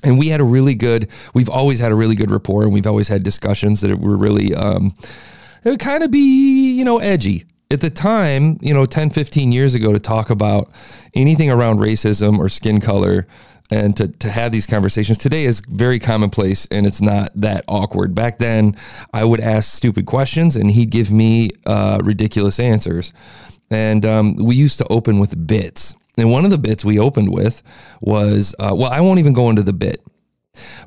And 0.03 0.19
we 0.19 0.27
had 0.27 0.39
a 0.39 0.43
really 0.43 0.75
good, 0.75 1.09
we've 1.33 1.49
always 1.49 1.79
had 1.79 1.91
a 1.91 1.95
really 1.95 2.15
good 2.15 2.29
rapport, 2.29 2.63
and 2.63 2.71
we've 2.71 2.85
always 2.85 3.07
had 3.07 3.23
discussions 3.23 3.81
that 3.81 3.99
were 3.99 4.15
really, 4.15 4.53
um, 4.53 4.93
it 5.63 5.69
would 5.69 5.79
kind 5.79 6.03
of 6.03 6.11
be, 6.11 6.71
you 6.73 6.85
know, 6.85 6.99
edgy. 6.99 7.45
At 7.69 7.81
the 7.81 7.89
time, 7.89 8.57
you 8.61 8.73
know, 8.73 8.85
10, 8.85 9.09
15 9.09 9.51
years 9.51 9.75
ago, 9.75 9.91
to 9.91 9.99
talk 9.99 10.29
about 10.29 10.69
anything 11.13 11.49
around 11.49 11.79
racism 11.79 12.37
or 12.37 12.47
skin 12.47 12.79
color 12.79 13.27
and 13.71 13.95
to, 13.97 14.07
to 14.07 14.29
have 14.29 14.51
these 14.51 14.65
conversations 14.65 15.17
today 15.17 15.43
is 15.45 15.62
very 15.67 16.00
commonplace 16.00 16.67
and 16.71 16.86
it's 16.86 17.01
not 17.01 17.31
that 17.36 17.65
awkward. 17.67 18.15
Back 18.15 18.38
then, 18.38 18.75
I 19.13 19.24
would 19.24 19.39
ask 19.39 19.74
stupid 19.74 20.05
questions 20.05 20.55
and 20.55 20.71
he'd 20.71 20.89
give 20.89 21.12
me 21.12 21.51
uh, 21.65 22.00
ridiculous 22.03 22.59
answers. 22.59 23.12
And 23.69 24.05
um, 24.05 24.36
we 24.36 24.55
used 24.55 24.77
to 24.77 24.88
open 24.88 25.19
with 25.19 25.47
bits. 25.47 25.95
And 26.17 26.31
one 26.31 26.45
of 26.45 26.51
the 26.51 26.57
bits 26.57 26.86
we 26.86 26.97
opened 26.97 27.31
with 27.31 27.62
was, 28.01 28.55
uh, 28.57 28.74
well, 28.75 28.91
I 28.91 29.01
won't 29.01 29.19
even 29.19 29.33
go 29.33 29.50
into 29.50 29.63
the 29.63 29.74
bit. 29.74 30.01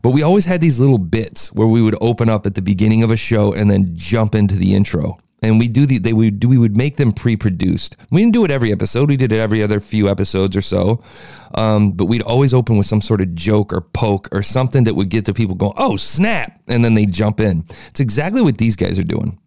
But 0.02 0.10
we 0.10 0.22
always 0.22 0.46
had 0.46 0.60
these 0.60 0.80
little 0.80 0.99
bits 0.99 1.52
where 1.52 1.68
we 1.68 1.82
would 1.82 1.96
open 2.00 2.28
up 2.28 2.46
at 2.46 2.54
the 2.54 2.62
beginning 2.62 3.02
of 3.02 3.10
a 3.10 3.16
show 3.16 3.52
and 3.52 3.70
then 3.70 3.94
jump 3.94 4.34
into 4.34 4.56
the 4.56 4.75
intro. 4.75 5.18
And 5.42 5.59
we 5.59 5.68
do 5.68 5.87
the 5.87 5.99
they 5.99 6.12
we 6.12 6.30
do 6.30 6.49
we 6.49 6.59
would 6.59 6.76
make 6.76 6.97
them 6.97 7.12
pre-produced. 7.12 7.97
We 8.11 8.20
didn't 8.20 8.35
do 8.35 8.44
it 8.44 8.50
every 8.50 8.73
episode. 8.73 9.09
We 9.09 9.16
did 9.16 9.32
it 9.32 9.40
every 9.40 9.62
other 9.62 9.80
few 9.80 10.09
episodes 10.09 10.56
or 10.56 10.61
so. 10.61 11.02
Um, 11.54 11.92
but 11.92 12.06
we'd 12.06 12.23
always 12.23 12.52
open 12.52 12.76
with 12.76 12.87
some 12.87 13.00
sort 13.00 13.20
of 13.20 13.35
joke 13.35 13.73
or 13.73 13.80
poke 13.80 14.28
or 14.32 14.42
something 14.42 14.85
that 14.85 14.94
would 14.94 15.09
get 15.09 15.25
the 15.25 15.35
people 15.35 15.54
going, 15.54 15.73
"Oh 15.76 15.97
snap!" 15.97 16.61
and 16.68 16.85
then 16.85 16.94
they 16.94 17.06
jump 17.06 17.40
in. 17.40 17.64
It's 17.88 18.00
exactly 18.00 18.42
what 18.42 18.59
these 18.59 18.76
guys 18.76 18.99
are 18.99 19.04
doing. 19.04 19.38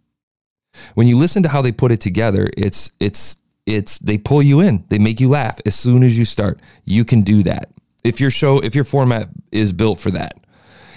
When 0.95 1.07
you 1.07 1.17
listen 1.17 1.43
to 1.43 1.50
how 1.50 1.62
they 1.62 1.71
put 1.71 1.91
it 1.91 2.01
together, 2.01 2.50
it's 2.57 2.91
it's 3.00 3.38
it's 3.65 4.00
they 4.00 4.17
pull 4.17 4.41
you 4.41 4.59
in. 4.59 4.85
They 4.89 4.97
make 4.97 5.19
you 5.19 5.29
laugh 5.29 5.59
as 5.65 5.75
soon 5.75 6.03
as 6.03 6.17
you 6.17 6.25
start. 6.25 6.59
You 6.85 7.05
can 7.05 7.21
do 7.21 7.43
that 7.43 7.69
if 8.03 8.19
your 8.19 8.29
show 8.31 8.59
if 8.59 8.75
your 8.75 8.83
format 8.83 9.29
is 9.51 9.73
built 9.73 10.00
for 10.00 10.12
that. 10.12 10.39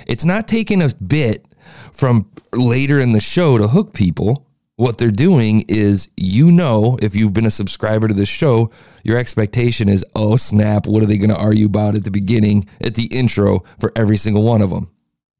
It's 0.06 0.24
not 0.24 0.48
taking 0.48 0.82
a 0.82 0.88
bit 1.04 1.46
from 1.92 2.30
later 2.52 2.98
in 2.98 3.12
the 3.12 3.20
show 3.20 3.58
to 3.58 3.68
hook 3.68 3.92
people. 3.92 4.45
What 4.76 4.98
they're 4.98 5.10
doing 5.10 5.64
is, 5.68 6.08
you 6.16 6.52
know, 6.52 6.98
if 7.00 7.16
you've 7.16 7.32
been 7.32 7.46
a 7.46 7.50
subscriber 7.50 8.08
to 8.08 8.14
this 8.14 8.28
show, 8.28 8.70
your 9.04 9.16
expectation 9.16 9.88
is, 9.88 10.04
oh 10.14 10.36
snap, 10.36 10.86
what 10.86 11.02
are 11.02 11.06
they 11.06 11.16
going 11.16 11.30
to 11.30 11.36
argue 11.36 11.66
about 11.66 11.94
at 11.94 12.04
the 12.04 12.10
beginning, 12.10 12.66
at 12.80 12.94
the 12.94 13.06
intro 13.06 13.60
for 13.80 13.90
every 13.96 14.18
single 14.18 14.42
one 14.42 14.60
of 14.60 14.70
them? 14.70 14.90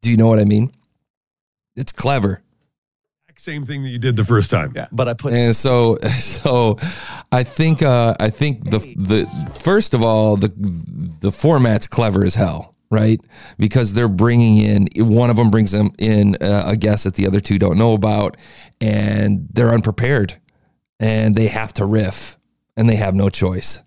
Do 0.01 0.11
you 0.11 0.17
know 0.17 0.27
what 0.27 0.39
I 0.39 0.45
mean? 0.45 0.71
It's 1.77 1.93
clever. 1.93 2.43
Same 3.39 3.67
thing 3.67 3.83
that 3.83 3.91
you 3.91 3.99
did 3.99 4.17
the 4.17 4.25
first 4.25 4.51
time. 4.51 4.73
Yeah. 4.75 4.87
But 4.91 5.09
I 5.09 5.15
put 5.15 5.35
And 5.35 5.55
so, 5.55 5.99
so 6.19 6.79
I 7.31 7.43
think, 7.43 7.83
uh, 7.83 8.17
I 8.19 8.31
think 8.31 8.65
the 8.65 8.79
the 8.79 9.27
first 9.63 9.93
of 9.93 10.03
all, 10.03 10.37
the 10.37 10.49
the 11.21 11.31
format's 11.31 11.87
clever 11.87 12.25
as 12.25 12.35
hell, 12.35 12.75
right? 12.91 13.21
Because 13.59 13.95
they're 13.95 14.09
bringing 14.09 14.59
in 14.59 14.89
one 14.97 15.31
of 15.31 15.37
them 15.37 15.49
brings 15.49 15.73
them 15.73 15.91
in 15.99 16.37
uh, 16.41 16.65
a 16.67 16.77
guest 16.77 17.05
that 17.05 17.15
the 17.15 17.27
other 17.27 17.41
two 17.41 17.59
don't 17.59 17.79
know 17.79 17.95
about, 17.95 18.37
and 18.81 19.49
they're 19.53 19.73
unprepared, 19.73 20.41
and 21.01 21.35
they 21.35 21.49
have 21.49 21.73
to 21.75 21.87
riff, 21.87 22.39
and 22.77 22.89
they 22.89 22.97
have 22.97 23.15
no 23.15 23.29
choice. 23.29 23.83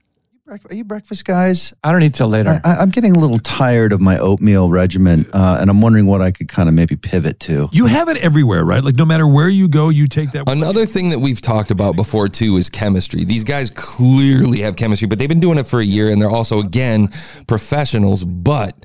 Are 0.49 0.73
you 0.73 0.83
breakfast 0.83 1.25
guys? 1.25 1.75
I 1.83 1.91
don't 1.91 2.01
eat 2.01 2.15
till 2.15 2.27
later. 2.27 2.59
I, 2.63 2.77
I'm 2.77 2.89
getting 2.89 3.15
a 3.15 3.19
little 3.19 3.37
tired 3.37 3.93
of 3.93 4.01
my 4.01 4.17
oatmeal 4.17 4.71
regimen, 4.71 5.27
uh, 5.31 5.59
and 5.61 5.69
I'm 5.69 5.79
wondering 5.79 6.07
what 6.07 6.21
I 6.21 6.31
could 6.31 6.47
kind 6.47 6.67
of 6.67 6.73
maybe 6.73 6.95
pivot 6.95 7.39
to. 7.41 7.69
You 7.71 7.85
have 7.85 8.09
it 8.09 8.17
everywhere, 8.17 8.65
right? 8.65 8.83
Like 8.83 8.95
no 8.95 9.05
matter 9.05 9.27
where 9.27 9.47
you 9.47 9.67
go, 9.67 9.89
you 9.89 10.07
take 10.07 10.31
that. 10.31 10.49
Another 10.49 10.87
thing 10.87 11.11
that 11.11 11.19
we've 11.19 11.39
talked 11.39 11.69
about 11.69 11.95
before 11.95 12.29
too 12.29 12.57
is 12.57 12.67
chemistry. 12.67 13.25
These 13.25 13.43
guys 13.43 13.69
clearly 13.69 14.61
have 14.61 14.75
chemistry, 14.75 15.07
but 15.07 15.19
they've 15.19 15.29
been 15.29 15.39
doing 15.39 15.59
it 15.59 15.67
for 15.67 15.79
a 15.79 15.85
year, 15.85 16.09
and 16.09 16.19
they're 16.19 16.31
also 16.31 16.59
again 16.59 17.09
professionals. 17.47 18.25
But 18.25 18.75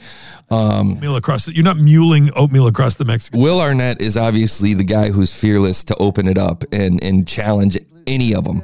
oatmeal 0.50 1.16
across. 1.16 1.47
The, 1.47 1.54
you're 1.54 1.64
not 1.64 1.78
muling 1.78 2.30
oatmeal 2.37 2.66
across 2.66 2.97
the 2.97 3.06
Mexican. 3.06 3.40
Will 3.40 3.62
Arnett 3.62 4.02
is 4.02 4.18
obviously 4.18 4.75
the 4.75 4.85
guy 4.85 5.11
who's 5.11 5.35
fearless 5.35 5.83
to 5.85 5.97
open 5.97 6.28
it 6.28 6.37
up 6.37 6.62
and 6.73 7.02
and 7.02 7.26
challenge 7.26 7.78
any 8.07 8.35
of 8.35 8.45
them. 8.45 8.63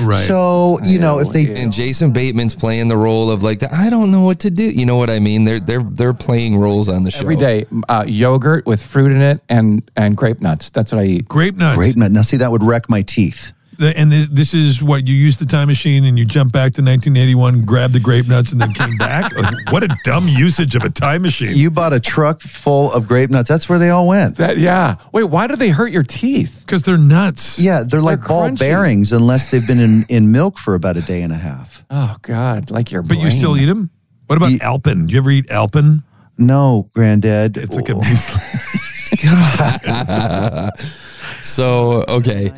Right. 0.00 0.26
So 0.26 0.78
you 0.84 0.98
know, 0.98 1.18
if 1.18 1.30
they 1.30 1.54
And 1.54 1.72
Jason 1.72 2.12
Bateman's 2.12 2.54
playing 2.54 2.88
the 2.88 2.96
role 2.96 3.30
of 3.30 3.42
like 3.42 3.60
the, 3.60 3.74
I 3.74 3.90
don't 3.90 4.10
know 4.10 4.22
what 4.22 4.40
to 4.40 4.50
do. 4.50 4.64
You 4.64 4.86
know 4.86 4.96
what 4.96 5.10
I 5.10 5.18
mean? 5.18 5.44
They're 5.44 5.60
they're 5.60 5.82
they're 5.82 6.14
playing 6.14 6.58
roles 6.58 6.88
on 6.88 7.04
the 7.04 7.10
show 7.10 7.20
Every 7.20 7.36
day, 7.36 7.66
uh, 7.88 8.04
yogurt 8.06 8.66
with 8.66 8.82
fruit 8.82 9.12
in 9.12 9.20
it 9.20 9.40
and 9.48 9.88
and 9.96 10.16
grape 10.16 10.40
nuts. 10.40 10.70
That's 10.70 10.92
what 10.92 11.00
I 11.00 11.04
eat. 11.04 11.28
Grape 11.28 11.56
nuts. 11.56 11.76
grape 11.76 11.96
nut. 11.96 12.10
Now, 12.10 12.22
see, 12.22 12.36
that 12.38 12.50
would 12.50 12.62
wreck 12.62 12.88
my 12.88 13.02
teeth. 13.02 13.52
The- 13.80 13.96
And 13.98 14.12
this, 14.12 14.28
this 14.28 14.52
is 14.54 14.82
what 14.82 15.06
you 15.08 15.14
use 15.14 15.38
the 15.38 15.46
time 15.46 15.68
machine 15.68 16.04
and 16.04 16.18
you 16.18 16.24
jump 16.26 16.52
back 16.52 16.74
to 16.74 16.82
1981, 16.82 17.64
grab 17.64 17.92
the 17.92 18.00
grape 18.00 18.28
nuts, 18.28 18.52
and 18.52 18.60
then 18.60 18.72
came 18.74 18.96
back. 18.98 19.34
Like, 19.34 19.54
what 19.72 19.82
a 19.82 19.88
dumb 20.04 20.28
usage 20.28 20.76
of 20.76 20.82
a 20.84 20.90
time 20.90 21.22
machine. 21.22 21.56
You 21.56 21.70
bought 21.70 21.92
a 21.94 22.00
truck 22.00 22.42
full 22.42 22.92
of 22.92 23.08
grape 23.08 23.30
nuts. 23.30 23.48
That's 23.48 23.66
where 23.68 23.78
they 23.78 23.88
all 23.90 24.06
went. 24.06 24.36
That 24.36 24.58
yeah. 24.58 24.96
Wait, 25.12 25.24
why 25.24 25.46
do 25.46 25.56
they 25.56 25.70
hurt 25.70 25.92
your 25.92 26.02
teeth? 26.02 26.62
Because 26.66 26.82
they're 26.82 26.98
nuts. 26.98 27.58
Yeah, 27.58 27.82
they're 27.86 28.02
like 28.02 28.26
ball 28.26 28.48
crunchy. 28.50 28.58
bearings 28.58 29.12
unless 29.12 29.50
they've 29.50 29.66
been 29.66 29.80
in, 29.80 30.04
in 30.10 30.30
milk 30.30 30.58
for 30.58 30.74
about 30.74 30.96
a 30.98 31.02
day 31.02 31.22
and 31.22 31.32
a 31.32 31.36
half. 31.36 31.82
Oh 31.90 32.16
God, 32.22 32.70
like 32.70 32.92
your. 32.92 33.00
But 33.02 33.16
you 33.18 33.30
still 33.30 33.56
eat 33.56 33.64
them? 33.66 33.90
What 34.26 34.36
about 34.36 34.50
Ye- 34.52 34.60
Alpen? 34.60 35.06
Do 35.06 35.14
you 35.14 35.20
ever 35.20 35.30
eat 35.30 35.50
Alpen? 35.50 36.02
No, 36.38 36.88
granddad. 36.94 37.56
It's 37.56 37.76
like 37.76 37.88
a 37.88 37.94
So 41.42 42.04
okay, 42.08 42.52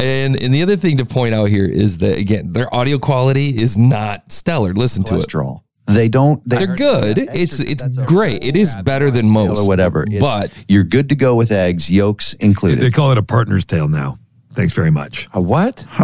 and 0.00 0.34
and 0.40 0.52
the 0.54 0.62
other 0.62 0.76
thing 0.76 0.96
to 0.98 1.04
point 1.04 1.34
out 1.34 1.46
here 1.46 1.66
is 1.66 1.98
that 1.98 2.18
again, 2.18 2.52
their 2.52 2.72
audio 2.74 2.98
quality 2.98 3.48
is 3.60 3.76
not 3.76 4.30
stellar. 4.32 4.72
Listen 4.74 5.04
to 5.04 5.14
it. 5.16 5.26
cholesterol. 5.26 5.62
They 5.86 6.08
don't. 6.08 6.42
They, 6.48 6.58
They're 6.64 6.76
good. 6.76 7.18
It's 7.18 7.60
it's 7.60 7.82
great. 8.06 8.42
It 8.42 8.56
is 8.56 8.74
better 8.84 9.10
than 9.10 9.28
most 9.30 9.60
or 9.60 9.66
whatever. 9.68 10.02
It's- 10.04 10.20
But 10.20 10.50
you're 10.68 10.82
good 10.84 11.10
to 11.10 11.14
go 11.14 11.36
with 11.36 11.52
eggs, 11.52 11.90
yolks 11.90 12.32
included. 12.34 12.80
They 12.80 12.86
included. 12.86 12.94
call 12.96 13.12
it 13.12 13.18
a 13.18 13.22
partner's 13.22 13.64
tale 13.64 13.88
now. 13.88 14.18
Thanks 14.54 14.72
very 14.72 14.90
much. 14.92 15.28
a 15.34 15.40
what? 15.40 15.84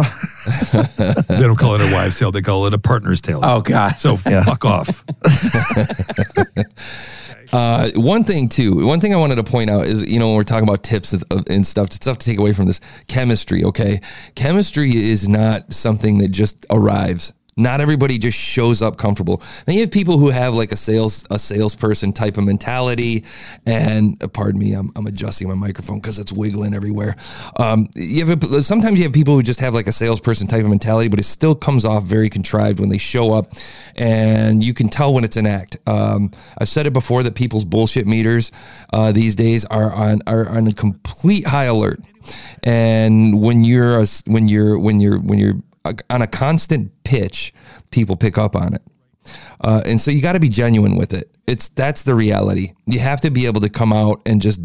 They 1.27 1.39
don't 1.39 1.55
call 1.55 1.75
it 1.75 1.81
a 1.81 1.93
wives' 1.93 2.19
tale. 2.19 2.31
They 2.31 2.41
call 2.41 2.65
it 2.67 2.73
a 2.73 2.77
partner's 2.79 3.21
tale. 3.21 3.39
Oh 3.43 3.61
God. 3.61 3.99
So 3.99 4.17
fuck 4.17 4.65
off. 4.65 5.03
Uh, 7.51 7.91
one 7.95 8.23
thing 8.23 8.47
too, 8.47 8.85
one 8.85 8.99
thing 8.99 9.13
I 9.13 9.17
wanted 9.17 9.35
to 9.35 9.43
point 9.43 9.69
out 9.69 9.85
is, 9.85 10.03
you 10.03 10.19
know, 10.19 10.27
when 10.27 10.37
we're 10.37 10.43
talking 10.43 10.67
about 10.67 10.83
tips 10.83 11.13
and, 11.13 11.67
stuff, 11.67 11.87
it's 11.87 11.95
stuff 11.95 12.17
to 12.19 12.25
take 12.25 12.39
away 12.39 12.53
from 12.53 12.65
this 12.65 12.79
chemistry. 13.07 13.63
Okay, 13.65 14.01
chemistry 14.35 14.95
is 14.95 15.27
not 15.27 15.73
something 15.73 16.19
that 16.19 16.29
just 16.29 16.65
arrives. 16.69 17.33
Not 17.57 17.81
everybody 17.81 18.17
just 18.17 18.37
shows 18.37 18.81
up 18.81 18.97
comfortable. 18.97 19.41
Now 19.67 19.73
you 19.73 19.81
have 19.81 19.91
people 19.91 20.17
who 20.17 20.29
have 20.29 20.53
like 20.53 20.71
a 20.71 20.77
sales 20.77 21.27
a 21.29 21.37
salesperson 21.37 22.13
type 22.13 22.37
of 22.37 22.45
mentality, 22.45 23.25
and 23.65 24.21
uh, 24.23 24.29
pardon 24.29 24.57
me, 24.57 24.71
I'm, 24.73 24.89
I'm 24.95 25.05
adjusting 25.05 25.49
my 25.49 25.53
microphone 25.53 25.99
because 25.99 26.17
it's 26.17 26.31
wiggling 26.31 26.73
everywhere. 26.73 27.15
Um, 27.57 27.87
you 27.93 28.25
have 28.25 28.41
a, 28.41 28.63
sometimes 28.63 28.99
you 28.99 29.03
have 29.03 29.11
people 29.11 29.35
who 29.35 29.43
just 29.43 29.59
have 29.59 29.73
like 29.73 29.87
a 29.87 29.91
salesperson 29.91 30.47
type 30.47 30.63
of 30.63 30.69
mentality, 30.69 31.09
but 31.09 31.19
it 31.19 31.23
still 31.23 31.53
comes 31.53 31.83
off 31.83 32.05
very 32.05 32.29
contrived 32.29 32.79
when 32.79 32.87
they 32.87 32.97
show 32.97 33.33
up, 33.33 33.47
and 33.97 34.63
you 34.63 34.73
can 34.73 34.87
tell 34.87 35.13
when 35.13 35.25
it's 35.25 35.35
an 35.35 35.45
act. 35.45 35.77
Um, 35.85 36.31
I've 36.57 36.69
said 36.69 36.87
it 36.87 36.93
before 36.93 37.21
that 37.23 37.35
people's 37.35 37.65
bullshit 37.65 38.07
meters 38.07 38.53
uh, 38.93 39.11
these 39.11 39.35
days 39.35 39.65
are 39.65 39.91
on 39.91 40.21
are 40.25 40.47
on 40.47 40.67
a 40.67 40.73
complete 40.73 41.47
high 41.47 41.65
alert, 41.65 41.99
and 42.63 43.41
when 43.41 43.65
you're 43.65 43.99
a, 43.99 44.05
when 44.25 44.47
you're 44.47 44.79
when 44.79 45.01
you're 45.01 45.19
when 45.19 45.37
you're 45.37 45.55
on 45.83 46.21
a 46.21 46.27
constant 46.27 46.91
pitch, 47.03 47.53
people 47.89 48.15
pick 48.15 48.37
up 48.37 48.55
on 48.55 48.73
it. 48.73 48.81
Uh, 49.59 49.81
and 49.85 50.01
so 50.01 50.11
you 50.11 50.21
got 50.21 50.33
to 50.33 50.39
be 50.39 50.49
genuine 50.49 50.95
with 50.95 51.13
it. 51.13 51.29
It's 51.47 51.69
that's 51.69 52.03
the 52.03 52.15
reality. 52.15 52.73
You 52.85 52.99
have 52.99 53.21
to 53.21 53.29
be 53.29 53.45
able 53.45 53.61
to 53.61 53.69
come 53.69 53.93
out 53.93 54.21
and 54.25 54.41
just 54.41 54.61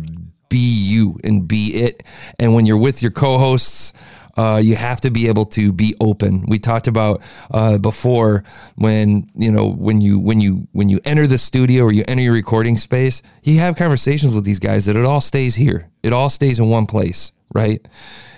be 0.48 0.58
you 0.58 1.18
and 1.24 1.46
be 1.46 1.74
it. 1.74 2.02
And 2.38 2.54
when 2.54 2.66
you're 2.66 2.76
with 2.76 3.02
your 3.02 3.10
co-hosts, 3.10 3.92
uh, 4.36 4.60
you 4.62 4.76
have 4.76 5.00
to 5.00 5.10
be 5.10 5.28
able 5.28 5.46
to 5.46 5.72
be 5.72 5.94
open. 6.00 6.44
We 6.46 6.58
talked 6.58 6.86
about 6.86 7.22
uh, 7.50 7.78
before 7.78 8.44
when 8.76 9.28
you 9.34 9.50
know 9.50 9.68
when 9.70 10.00
you 10.00 10.18
when 10.18 10.40
you 10.40 10.68
when 10.72 10.88
you 10.88 11.00
enter 11.04 11.26
the 11.26 11.38
studio 11.38 11.84
or 11.84 11.92
you 11.92 12.04
enter 12.06 12.22
your 12.22 12.34
recording 12.34 12.76
space, 12.76 13.22
you 13.42 13.58
have 13.60 13.76
conversations 13.76 14.34
with 14.34 14.44
these 14.44 14.58
guys 14.58 14.86
that 14.86 14.96
it 14.96 15.04
all 15.04 15.20
stays 15.20 15.54
here. 15.54 15.90
It 16.02 16.12
all 16.12 16.28
stays 16.28 16.58
in 16.58 16.68
one 16.68 16.86
place, 16.86 17.32
right? 17.54 17.86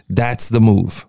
That's 0.09 0.49
the 0.49 0.61
move. 0.61 1.07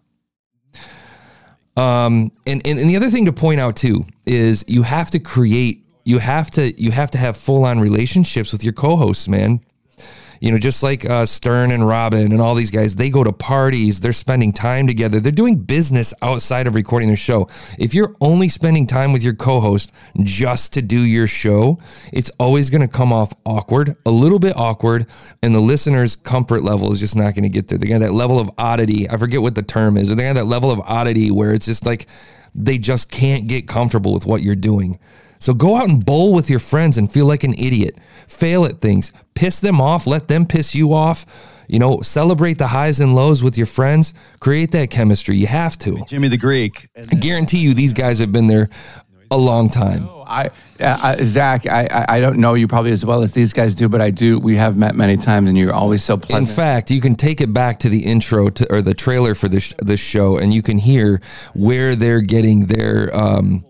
Um, 1.79 2.31
and, 2.45 2.61
and, 2.67 2.77
and 2.77 2.89
the 2.89 2.97
other 2.97 3.09
thing 3.09 3.25
to 3.25 3.33
point 3.33 3.61
out 3.61 3.77
too 3.77 4.05
is 4.25 4.65
you 4.67 4.83
have 4.83 5.09
to 5.11 5.19
create, 5.19 5.85
you 6.03 6.19
have 6.19 6.51
to, 6.51 6.79
you 6.81 6.91
have 6.91 7.09
to 7.11 7.17
have 7.17 7.37
full 7.37 7.63
on 7.63 7.79
relationships 7.79 8.51
with 8.51 8.63
your 8.63 8.73
co-hosts, 8.73 9.29
man. 9.29 9.61
You 10.39 10.51
know, 10.51 10.57
just 10.57 10.83
like 10.83 11.05
uh, 11.05 11.25
Stern 11.25 11.71
and 11.71 11.85
Robin 11.87 12.31
and 12.31 12.41
all 12.41 12.55
these 12.55 12.71
guys, 12.71 12.95
they 12.95 13.09
go 13.09 13.23
to 13.23 13.31
parties, 13.31 13.99
they're 13.99 14.13
spending 14.13 14.51
time 14.51 14.87
together, 14.87 15.19
they're 15.19 15.31
doing 15.31 15.57
business 15.57 16.13
outside 16.21 16.67
of 16.67 16.75
recording 16.75 17.09
their 17.09 17.17
show. 17.17 17.47
If 17.77 17.93
you're 17.93 18.15
only 18.21 18.49
spending 18.49 18.87
time 18.87 19.11
with 19.11 19.23
your 19.23 19.33
co 19.33 19.59
host 19.59 19.91
just 20.21 20.73
to 20.73 20.81
do 20.81 21.01
your 21.01 21.27
show, 21.27 21.79
it's 22.13 22.31
always 22.39 22.69
going 22.69 22.81
to 22.81 22.87
come 22.87 23.11
off 23.11 23.33
awkward, 23.45 23.95
a 24.05 24.11
little 24.11 24.39
bit 24.39 24.55
awkward, 24.55 25.07
and 25.43 25.53
the 25.53 25.59
listener's 25.59 26.15
comfort 26.15 26.63
level 26.63 26.91
is 26.91 26.99
just 26.99 27.15
not 27.15 27.35
going 27.35 27.43
to 27.43 27.49
get 27.49 27.67
there. 27.67 27.77
They 27.77 27.87
got 27.87 27.99
that 27.99 28.13
level 28.13 28.39
of 28.39 28.49
oddity. 28.57 29.09
I 29.09 29.17
forget 29.17 29.41
what 29.41 29.55
the 29.55 29.63
term 29.63 29.97
is, 29.97 30.09
or 30.09 30.15
they 30.15 30.23
got 30.23 30.33
that 30.33 30.45
level 30.45 30.71
of 30.71 30.79
oddity 30.81 31.31
where 31.31 31.53
it's 31.53 31.65
just 31.65 31.85
like 31.85 32.07
they 32.55 32.77
just 32.77 33.11
can't 33.11 33.47
get 33.47 33.67
comfortable 33.67 34.13
with 34.13 34.25
what 34.25 34.41
you're 34.41 34.55
doing. 34.55 34.99
So 35.39 35.53
go 35.53 35.77
out 35.77 35.89
and 35.89 36.05
bowl 36.05 36.33
with 36.33 36.49
your 36.49 36.59
friends 36.59 36.97
and 36.97 37.11
feel 37.11 37.25
like 37.25 37.43
an 37.43 37.53
idiot. 37.53 37.97
Fail 38.27 38.65
at 38.65 38.79
things. 38.79 39.11
Piss 39.35 39.59
them 39.59 39.79
off. 39.81 40.05
Let 40.05 40.27
them 40.27 40.45
piss 40.45 40.75
you 40.75 40.93
off. 40.93 41.25
You 41.67 41.79
know, 41.79 42.01
celebrate 42.01 42.57
the 42.57 42.67
highs 42.67 42.99
and 42.99 43.15
lows 43.15 43.43
with 43.43 43.57
your 43.57 43.67
friends. 43.67 44.13
Create 44.39 44.71
that 44.71 44.89
chemistry. 44.89 45.37
You 45.37 45.47
have 45.47 45.77
to. 45.79 46.03
Jimmy 46.07 46.27
the 46.27 46.37
Greek. 46.37 46.89
I 46.97 47.15
guarantee 47.15 47.59
you, 47.59 47.73
these 47.73 47.93
guys 47.93 48.19
have 48.19 48.31
been 48.31 48.47
there 48.47 48.69
a 49.31 49.37
long 49.37 49.69
time. 49.69 50.09
I, 50.25 50.47
uh, 50.79 50.99
I 51.01 51.23
Zach, 51.23 51.67
I, 51.67 51.87
I 51.91 52.17
I 52.17 52.19
don't 52.19 52.37
know 52.37 52.55
you 52.55 52.67
probably 52.67 52.91
as 52.91 53.05
well 53.05 53.21
as 53.21 53.33
these 53.33 53.53
guys 53.53 53.75
do, 53.75 53.87
but 53.87 54.01
I 54.01 54.09
do. 54.11 54.39
We 54.39 54.55
have 54.55 54.77
met 54.77 54.95
many 54.95 55.17
times, 55.17 55.49
and 55.49 55.57
you're 55.57 55.73
always 55.73 56.03
so 56.03 56.17
pleasant. 56.17 56.49
In 56.49 56.55
fact, 56.55 56.91
you 56.91 57.01
can 57.01 57.15
take 57.15 57.41
it 57.41 57.53
back 57.53 57.79
to 57.79 57.89
the 57.89 58.05
intro 58.05 58.49
to, 58.49 58.73
or 58.73 58.81
the 58.81 58.93
trailer 58.93 59.35
for 59.35 59.47
this 59.47 59.73
this 59.79 59.99
show, 59.99 60.37
and 60.37 60.53
you 60.53 60.61
can 60.61 60.79
hear 60.79 61.21
where 61.53 61.95
they're 61.95 62.21
getting 62.21 62.65
their. 62.65 63.15
Um, 63.15 63.65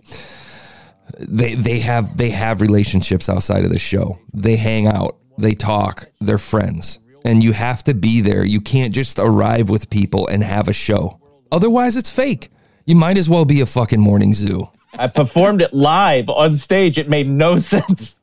they 1.18 1.56
they 1.56 1.80
have 1.80 2.18
they 2.18 2.30
have 2.30 2.62
relationships 2.62 3.30
outside 3.30 3.66
of 3.66 3.72
the 3.72 3.80
show. 3.80 4.20
They 4.34 4.56
hang 4.56 4.88
out, 4.88 5.18
they 5.38 5.56
talk, 5.56 6.10
they're 6.20 6.38
friends, 6.38 7.00
and 7.26 7.44
you 7.44 7.54
have 7.54 7.84
to 7.86 7.94
be 7.94 8.22
there. 8.22 8.46
You 8.46 8.62
can't 8.62 8.94
just 8.94 9.20
arrive 9.20 9.70
with 9.70 9.90
people 9.90 10.28
and 10.28 10.44
have 10.44 10.68
a 10.68 10.74
show. 10.74 11.20
Otherwise, 11.52 11.98
it's 11.98 12.10
fake. 12.10 12.50
You 12.86 12.96
might 12.96 13.18
as 13.18 13.30
well 13.30 13.46
be 13.46 13.62
a 13.62 13.66
fucking 13.66 14.00
morning 14.00 14.34
zoo. 14.34 14.68
I 14.94 15.08
performed 15.08 15.62
it 15.62 15.74
live 15.74 16.30
on 16.30 16.56
stage. 16.56 16.98
It 16.98 17.10
made 17.10 17.28
no 17.28 17.58
sense. 17.60 18.20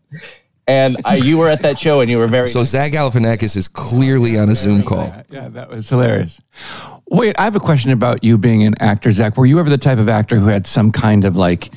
And 0.68 0.96
I, 1.04 1.14
you 1.16 1.38
were 1.38 1.48
at 1.48 1.62
that 1.62 1.78
show, 1.78 2.00
and 2.00 2.10
you 2.10 2.18
were 2.18 2.26
very. 2.26 2.48
So 2.48 2.64
Zach 2.64 2.90
Galifianakis 2.90 3.56
is 3.56 3.68
clearly 3.68 4.36
on 4.36 4.48
a 4.48 4.54
Zoom 4.56 4.82
call. 4.82 5.14
yeah, 5.30 5.48
that 5.48 5.70
was 5.70 5.88
hilarious. 5.88 6.40
Wait, 7.08 7.38
I 7.38 7.44
have 7.44 7.54
a 7.54 7.60
question 7.60 7.92
about 7.92 8.24
you 8.24 8.36
being 8.36 8.64
an 8.64 8.74
actor, 8.80 9.12
Zach. 9.12 9.36
Were 9.36 9.46
you 9.46 9.60
ever 9.60 9.70
the 9.70 9.78
type 9.78 9.98
of 9.98 10.08
actor 10.08 10.38
who 10.40 10.46
had 10.46 10.66
some 10.66 10.90
kind 10.90 11.24
of 11.24 11.36
like 11.36 11.70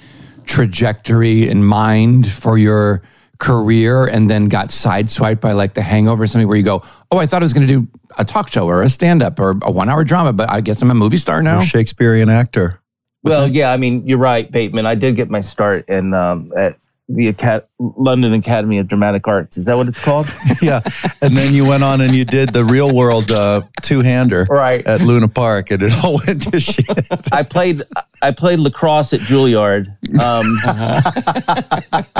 trajectory 0.49 1.47
in 1.47 1.63
mind 1.63 2.29
for 2.29 2.57
your 2.57 3.03
career 3.37 4.05
and 4.05 4.29
then 4.29 4.49
got 4.49 4.69
sideswiped 4.69 5.39
by 5.39 5.53
like 5.53 5.75
The 5.75 5.81
Hangover 5.81 6.23
or 6.23 6.27
something 6.27 6.47
where 6.47 6.57
you 6.57 6.63
go, 6.63 6.83
oh, 7.11 7.19
I 7.19 7.27
thought 7.27 7.41
I 7.41 7.45
was 7.45 7.53
going 7.53 7.67
to 7.67 7.73
do 7.81 7.87
a 8.17 8.25
talk 8.25 8.51
show 8.51 8.67
or 8.67 8.81
a 8.81 8.89
stand 8.89 9.21
up 9.23 9.39
or 9.39 9.51
a 9.61 9.71
one 9.71 9.87
hour 9.87 10.03
drama, 10.03 10.33
but 10.33 10.49
I 10.49 10.59
guess 10.61 10.81
I'm 10.81 10.91
a 10.91 10.95
movie 10.95 11.17
star 11.17 11.41
now? 11.41 11.57
You're 11.57 11.61
a 11.61 11.65
Shakespearean 11.65 12.29
actor. 12.29 12.81
Well, 13.21 13.47
yeah, 13.47 13.71
I 13.71 13.77
mean, 13.77 14.07
you're 14.07 14.17
right, 14.17 14.51
Bateman. 14.51 14.85
I 14.85 14.95
did 14.95 15.15
get 15.15 15.29
my 15.29 15.41
start 15.41 15.87
in 15.87 16.13
um, 16.13 16.51
at 16.57 16.77
the 17.11 17.27
Acad- 17.27 17.63
London 17.79 18.33
Academy 18.33 18.77
of 18.77 18.87
Dramatic 18.87 19.27
Arts. 19.27 19.57
Is 19.57 19.65
that 19.65 19.75
what 19.75 19.87
it's 19.87 20.03
called? 20.03 20.27
yeah. 20.61 20.81
And 21.21 21.35
then 21.35 21.53
you 21.55 21.65
went 21.65 21.83
on 21.83 22.01
and 22.01 22.13
you 22.13 22.23
did 22.23 22.49
the 22.53 22.63
real 22.63 22.93
world 22.93 23.31
uh, 23.31 23.61
two 23.81 24.01
hander 24.01 24.45
Right. 24.49 24.85
at 24.85 25.01
Luna 25.01 25.27
Park 25.27 25.71
and 25.71 25.81
it 25.81 25.91
all 26.03 26.19
went 26.27 26.43
to 26.51 26.59
shit. 26.59 26.85
I 27.31 27.41
played 27.43 27.81
I 28.21 28.31
played 28.31 28.59
lacrosse 28.59 29.13
at 29.13 29.21
Juilliard. 29.21 29.87
Um, 30.21 30.45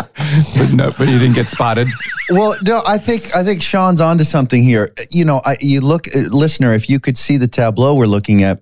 but, 0.57 0.73
no, 0.73 0.91
but 0.97 1.07
you 1.07 1.19
didn't 1.19 1.35
get 1.35 1.47
spotted. 1.47 1.87
Well, 2.29 2.55
no, 2.63 2.81
I 2.87 2.97
think 2.97 3.35
I 3.35 3.43
think 3.43 3.61
Sean's 3.61 4.01
onto 4.01 4.23
something 4.23 4.63
here. 4.63 4.91
You 5.11 5.25
know, 5.25 5.41
I, 5.45 5.57
you 5.59 5.81
look, 5.81 6.07
uh, 6.15 6.19
listener, 6.31 6.73
if 6.73 6.89
you 6.89 6.99
could 6.99 7.17
see 7.17 7.37
the 7.37 7.47
tableau 7.47 7.95
we're 7.95 8.05
looking 8.05 8.43
at, 8.43 8.61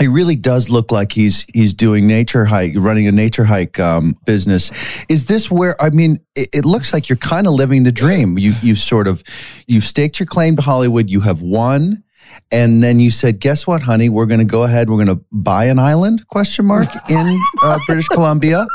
it 0.00 0.08
really 0.08 0.36
does 0.36 0.70
look 0.70 0.90
like 0.90 1.12
he's 1.12 1.46
he's 1.52 1.74
doing 1.74 2.06
nature 2.06 2.44
hike, 2.44 2.72
running 2.76 3.06
a 3.06 3.12
nature 3.12 3.44
hike 3.44 3.78
um, 3.78 4.16
business. 4.26 4.70
Is 5.08 5.26
this 5.26 5.50
where 5.50 5.80
I 5.82 5.90
mean? 5.90 6.20
It, 6.34 6.48
it 6.52 6.64
looks 6.64 6.92
like 6.92 7.08
you're 7.08 7.16
kind 7.16 7.46
of 7.46 7.52
living 7.52 7.84
the 7.84 7.92
dream. 7.92 8.38
You 8.38 8.54
you've 8.62 8.78
sort 8.78 9.06
of 9.06 9.22
you've 9.66 9.84
staked 9.84 10.18
your 10.18 10.26
claim 10.26 10.56
to 10.56 10.62
Hollywood. 10.62 11.10
You 11.10 11.20
have 11.20 11.42
won. 11.42 12.02
And 12.50 12.82
then 12.82 12.98
you 12.98 13.10
said, 13.12 13.38
"Guess 13.38 13.66
what, 13.66 13.82
honey? 13.82 14.08
We're 14.08 14.26
going 14.26 14.40
to 14.40 14.46
go 14.46 14.64
ahead. 14.64 14.90
We're 14.90 15.04
going 15.04 15.18
to 15.18 15.24
buy 15.30 15.66
an 15.66 15.78
island? 15.78 16.26
Question 16.26 16.64
mark 16.64 16.88
in 17.08 17.38
uh, 17.62 17.78
British 17.86 18.08
Columbia, 18.08 18.66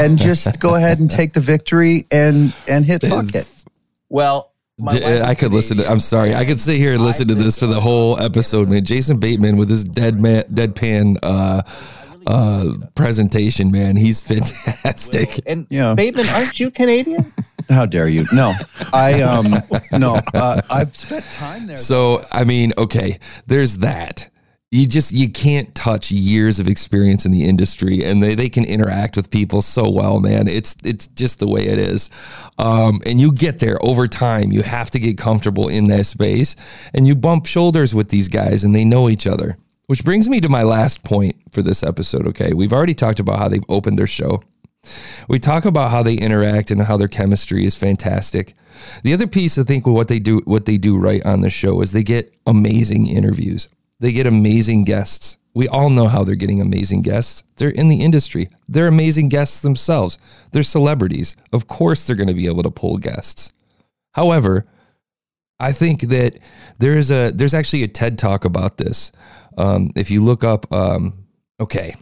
and 0.00 0.18
just 0.18 0.58
go 0.58 0.74
ahead 0.74 0.98
and 0.98 1.08
take 1.08 1.32
the 1.32 1.40
victory 1.40 2.06
and 2.10 2.52
and 2.66 2.84
hit 2.84 3.02
fuck 3.02 3.32
it." 3.34 3.64
well, 4.08 4.53
D- 4.78 5.00
wife 5.00 5.22
I 5.22 5.34
could 5.34 5.52
listen 5.52 5.76
to. 5.78 5.88
I'm 5.90 6.00
sorry. 6.00 6.34
I 6.34 6.44
could 6.44 6.58
sit 6.58 6.76
here 6.78 6.94
and 6.94 7.02
listen 7.02 7.28
to 7.28 7.34
this 7.34 7.58
for 7.60 7.66
the 7.66 7.80
whole 7.80 8.18
episode, 8.20 8.68
man. 8.68 8.84
Jason 8.84 9.18
Bateman 9.18 9.56
with 9.56 9.70
his 9.70 9.84
dead 9.84 10.20
man, 10.20 10.42
deadpan 10.44 11.16
uh, 11.22 11.62
uh, 12.26 12.72
presentation, 12.96 13.70
man. 13.70 13.96
He's 13.96 14.20
fantastic. 14.22 15.40
And 15.46 15.66
Yeah. 15.70 15.94
Bateman, 15.94 16.26
aren't 16.30 16.58
you 16.58 16.70
Canadian? 16.72 17.24
How 17.70 17.86
dare 17.86 18.08
you? 18.08 18.26
No, 18.32 18.52
I 18.92 19.20
um 19.22 19.54
no. 19.92 20.20
Uh, 20.34 20.60
I've 20.68 20.94
spent 20.96 21.24
time 21.32 21.66
there. 21.66 21.76
So 21.76 22.22
I 22.32 22.44
mean, 22.44 22.72
okay, 22.76 23.18
there's 23.46 23.78
that. 23.78 24.23
You 24.74 24.88
just 24.88 25.12
you 25.12 25.28
can't 25.28 25.72
touch 25.76 26.10
years 26.10 26.58
of 26.58 26.66
experience 26.66 27.24
in 27.24 27.30
the 27.30 27.44
industry, 27.44 28.02
and 28.04 28.20
they, 28.20 28.34
they 28.34 28.48
can 28.48 28.64
interact 28.64 29.16
with 29.16 29.30
people 29.30 29.62
so 29.62 29.88
well, 29.88 30.18
man. 30.18 30.48
It's 30.48 30.74
it's 30.82 31.06
just 31.06 31.38
the 31.38 31.46
way 31.46 31.68
it 31.68 31.78
is, 31.78 32.10
um, 32.58 33.00
and 33.06 33.20
you 33.20 33.30
get 33.30 33.60
there 33.60 33.78
over 33.86 34.08
time. 34.08 34.50
You 34.50 34.62
have 34.62 34.90
to 34.90 34.98
get 34.98 35.16
comfortable 35.16 35.68
in 35.68 35.84
that 35.90 36.06
space, 36.06 36.56
and 36.92 37.06
you 37.06 37.14
bump 37.14 37.46
shoulders 37.46 37.94
with 37.94 38.08
these 38.08 38.26
guys, 38.26 38.64
and 38.64 38.74
they 38.74 38.84
know 38.84 39.08
each 39.08 39.28
other. 39.28 39.58
Which 39.86 40.04
brings 40.04 40.28
me 40.28 40.40
to 40.40 40.48
my 40.48 40.64
last 40.64 41.04
point 41.04 41.36
for 41.52 41.62
this 41.62 41.84
episode. 41.84 42.26
Okay, 42.26 42.52
we've 42.52 42.72
already 42.72 42.94
talked 42.94 43.20
about 43.20 43.38
how 43.38 43.46
they've 43.46 43.62
opened 43.68 43.96
their 43.96 44.08
show. 44.08 44.42
We 45.28 45.38
talk 45.38 45.66
about 45.66 45.92
how 45.92 46.02
they 46.02 46.14
interact 46.14 46.72
and 46.72 46.82
how 46.82 46.96
their 46.96 47.06
chemistry 47.06 47.64
is 47.64 47.76
fantastic. 47.76 48.54
The 49.04 49.14
other 49.14 49.28
piece, 49.28 49.56
I 49.56 49.62
think, 49.62 49.86
what 49.86 50.08
they 50.08 50.18
do, 50.18 50.42
what 50.46 50.66
they 50.66 50.78
do 50.78 50.98
right 50.98 51.24
on 51.24 51.42
the 51.42 51.50
show 51.50 51.80
is 51.80 51.92
they 51.92 52.02
get 52.02 52.34
amazing 52.44 53.06
interviews. 53.06 53.68
They 54.04 54.12
get 54.12 54.26
amazing 54.26 54.84
guests. 54.84 55.38
We 55.54 55.66
all 55.66 55.88
know 55.88 56.08
how 56.08 56.24
they're 56.24 56.34
getting 56.34 56.60
amazing 56.60 57.00
guests. 57.00 57.42
They're 57.56 57.70
in 57.70 57.88
the 57.88 58.02
industry. 58.02 58.50
They're 58.68 58.86
amazing 58.86 59.30
guests 59.30 59.62
themselves. 59.62 60.18
They're 60.52 60.62
celebrities. 60.62 61.34
Of 61.54 61.68
course, 61.68 62.06
they're 62.06 62.14
going 62.14 62.28
to 62.28 62.34
be 62.34 62.44
able 62.44 62.64
to 62.64 62.70
pull 62.70 62.98
guests. 62.98 63.54
However, 64.12 64.66
I 65.58 65.72
think 65.72 66.02
that 66.02 66.38
there 66.80 66.98
is 66.98 67.10
a 67.10 67.30
there's 67.30 67.54
actually 67.54 67.82
a 67.82 67.88
TED 67.88 68.18
talk 68.18 68.44
about 68.44 68.76
this. 68.76 69.10
Um, 69.56 69.88
if 69.96 70.10
you 70.10 70.22
look 70.22 70.44
up, 70.44 70.70
um, 70.70 71.24
okay, 71.58 71.94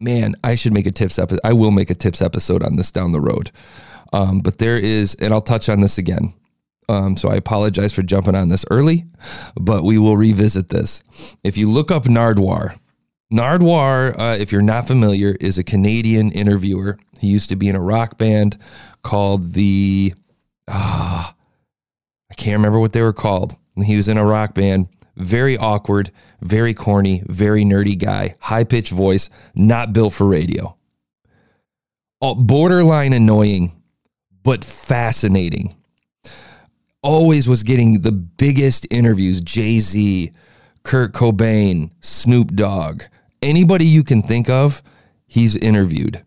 man, 0.00 0.36
I 0.42 0.54
should 0.54 0.72
make 0.72 0.86
a 0.86 0.90
tips 0.90 1.18
episode. 1.18 1.40
I 1.44 1.52
will 1.52 1.70
make 1.70 1.90
a 1.90 1.94
tips 1.94 2.22
episode 2.22 2.62
on 2.62 2.76
this 2.76 2.90
down 2.90 3.12
the 3.12 3.20
road. 3.20 3.50
Um, 4.14 4.40
but 4.40 4.56
there 4.56 4.78
is, 4.78 5.16
and 5.16 5.34
I'll 5.34 5.42
touch 5.42 5.68
on 5.68 5.82
this 5.82 5.98
again. 5.98 6.32
Um, 6.88 7.16
so 7.16 7.28
I 7.28 7.36
apologize 7.36 7.92
for 7.92 8.02
jumping 8.02 8.34
on 8.34 8.48
this 8.48 8.64
early, 8.70 9.04
but 9.54 9.84
we 9.84 9.98
will 9.98 10.16
revisit 10.16 10.70
this. 10.70 11.02
If 11.44 11.58
you 11.58 11.68
look 11.68 11.90
up 11.90 12.04
Nardwuar, 12.04 12.78
Nardwuar, 13.32 14.18
uh, 14.18 14.36
if 14.38 14.52
you're 14.52 14.62
not 14.62 14.86
familiar, 14.86 15.36
is 15.38 15.58
a 15.58 15.64
Canadian 15.64 16.32
interviewer. 16.32 16.98
He 17.20 17.26
used 17.26 17.50
to 17.50 17.56
be 17.56 17.68
in 17.68 17.76
a 17.76 17.80
rock 17.80 18.16
band 18.16 18.56
called 19.02 19.52
the, 19.52 20.14
ah, 20.66 21.34
I 22.30 22.34
can't 22.34 22.56
remember 22.56 22.78
what 22.78 22.94
they 22.94 23.02
were 23.02 23.12
called. 23.12 23.52
He 23.84 23.96
was 23.96 24.08
in 24.08 24.16
a 24.16 24.24
rock 24.24 24.54
band, 24.54 24.88
very 25.16 25.58
awkward, 25.58 26.10
very 26.40 26.72
corny, 26.72 27.22
very 27.26 27.64
nerdy 27.64 27.98
guy, 27.98 28.36
high 28.40 28.64
pitched 28.64 28.92
voice, 28.92 29.28
not 29.54 29.92
built 29.92 30.14
for 30.14 30.26
radio. 30.26 30.76
Oh, 32.22 32.34
borderline 32.34 33.12
annoying, 33.12 33.72
but 34.42 34.64
fascinating. 34.64 35.76
Always 37.02 37.48
was 37.48 37.62
getting 37.62 38.00
the 38.00 38.12
biggest 38.12 38.86
interviews 38.90 39.40
Jay 39.40 39.78
Z, 39.78 40.32
Kurt 40.82 41.12
Cobain, 41.12 41.92
Snoop 42.00 42.52
Dogg, 42.54 43.04
anybody 43.40 43.84
you 43.84 44.02
can 44.02 44.20
think 44.20 44.48
of, 44.50 44.82
he's 45.26 45.54
interviewed. 45.54 46.24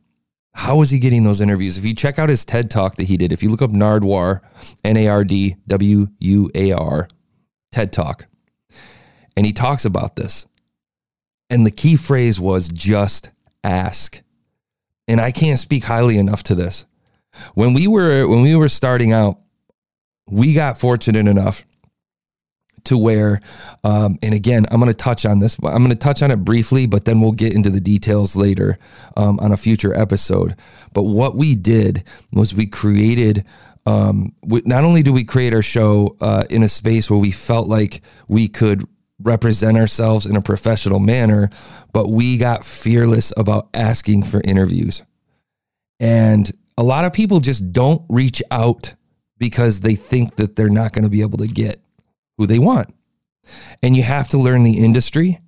How 0.53 0.77
was 0.77 0.89
he 0.89 0.99
getting 0.99 1.23
those 1.23 1.41
interviews? 1.41 1.77
If 1.77 1.85
you 1.85 1.93
check 1.93 2.19
out 2.19 2.29
his 2.29 2.45
TED 2.45 2.69
talk 2.69 2.95
that 2.95 3.05
he 3.05 3.17
did, 3.17 3.31
if 3.31 3.41
you 3.43 3.49
look 3.49 3.61
up 3.61 3.71
Nardwuar, 3.71 4.41
N 4.83 4.97
A 4.97 5.07
R 5.07 5.23
D 5.23 5.55
W 5.67 6.07
U 6.19 6.51
A 6.55 6.71
R, 6.71 7.07
TED 7.71 7.91
talk, 7.93 8.27
and 9.35 9.45
he 9.45 9.53
talks 9.53 9.85
about 9.85 10.15
this. 10.15 10.47
And 11.49 11.65
the 11.65 11.71
key 11.71 11.95
phrase 11.97 12.39
was 12.39 12.69
just 12.69 13.31
ask. 13.63 14.21
And 15.07 15.19
I 15.19 15.31
can't 15.31 15.59
speak 15.59 15.83
highly 15.85 16.17
enough 16.17 16.43
to 16.43 16.55
this. 16.55 16.85
When 17.55 17.73
we 17.73 17.87
were 17.87 18.27
when 18.27 18.41
we 18.41 18.55
were 18.55 18.69
starting 18.69 19.11
out, 19.11 19.40
we 20.31 20.53
got 20.53 20.77
fortunate 20.77 21.27
enough 21.27 21.65
to 22.83 22.97
where 22.97 23.39
um, 23.83 24.17
and 24.23 24.33
again 24.33 24.65
i'm 24.71 24.79
going 24.79 24.91
to 24.91 24.97
touch 24.97 25.23
on 25.23 25.37
this 25.37 25.59
i'm 25.63 25.83
going 25.83 25.89
to 25.89 25.95
touch 25.95 26.23
on 26.23 26.31
it 26.31 26.37
briefly 26.37 26.87
but 26.87 27.05
then 27.05 27.21
we'll 27.21 27.31
get 27.31 27.53
into 27.53 27.69
the 27.69 27.79
details 27.79 28.35
later 28.35 28.79
um, 29.17 29.39
on 29.39 29.51
a 29.51 29.57
future 29.57 29.97
episode. 29.97 30.55
But 30.93 31.03
what 31.03 31.35
we 31.35 31.55
did 31.55 32.03
was 32.33 32.53
we 32.53 32.67
created 32.67 33.45
um, 33.85 34.35
we, 34.43 34.61
not 34.63 34.83
only 34.83 35.01
do 35.01 35.11
we 35.11 35.23
create 35.23 35.55
our 35.55 35.63
show 35.63 36.15
uh, 36.21 36.43
in 36.51 36.61
a 36.61 36.67
space 36.67 37.09
where 37.09 37.19
we 37.19 37.31
felt 37.31 37.67
like 37.67 38.01
we 38.27 38.47
could 38.47 38.83
represent 39.19 39.75
ourselves 39.77 40.25
in 40.27 40.35
a 40.35 40.41
professional 40.41 40.99
manner 40.99 41.49
but 41.93 42.09
we 42.09 42.37
got 42.37 42.63
fearless 42.63 43.33
about 43.37 43.69
asking 43.73 44.23
for 44.23 44.41
interviews. 44.43 45.03
And 45.99 46.49
a 46.77 46.83
lot 46.83 47.05
of 47.05 47.13
people 47.13 47.39
just 47.39 47.71
don't 47.71 48.03
reach 48.09 48.41
out 48.49 48.95
because 49.41 49.79
they 49.79 49.95
think 49.95 50.35
that 50.35 50.55
they're 50.55 50.69
not 50.69 50.93
going 50.93 51.03
to 51.03 51.09
be 51.09 51.21
able 51.21 51.39
to 51.39 51.47
get 51.47 51.81
who 52.37 52.45
they 52.45 52.59
want. 52.59 52.93
And 53.81 53.97
you 53.97 54.03
have 54.03 54.27
to 54.29 54.37
learn 54.37 54.61
the 54.61 54.77
industry. 54.77 55.39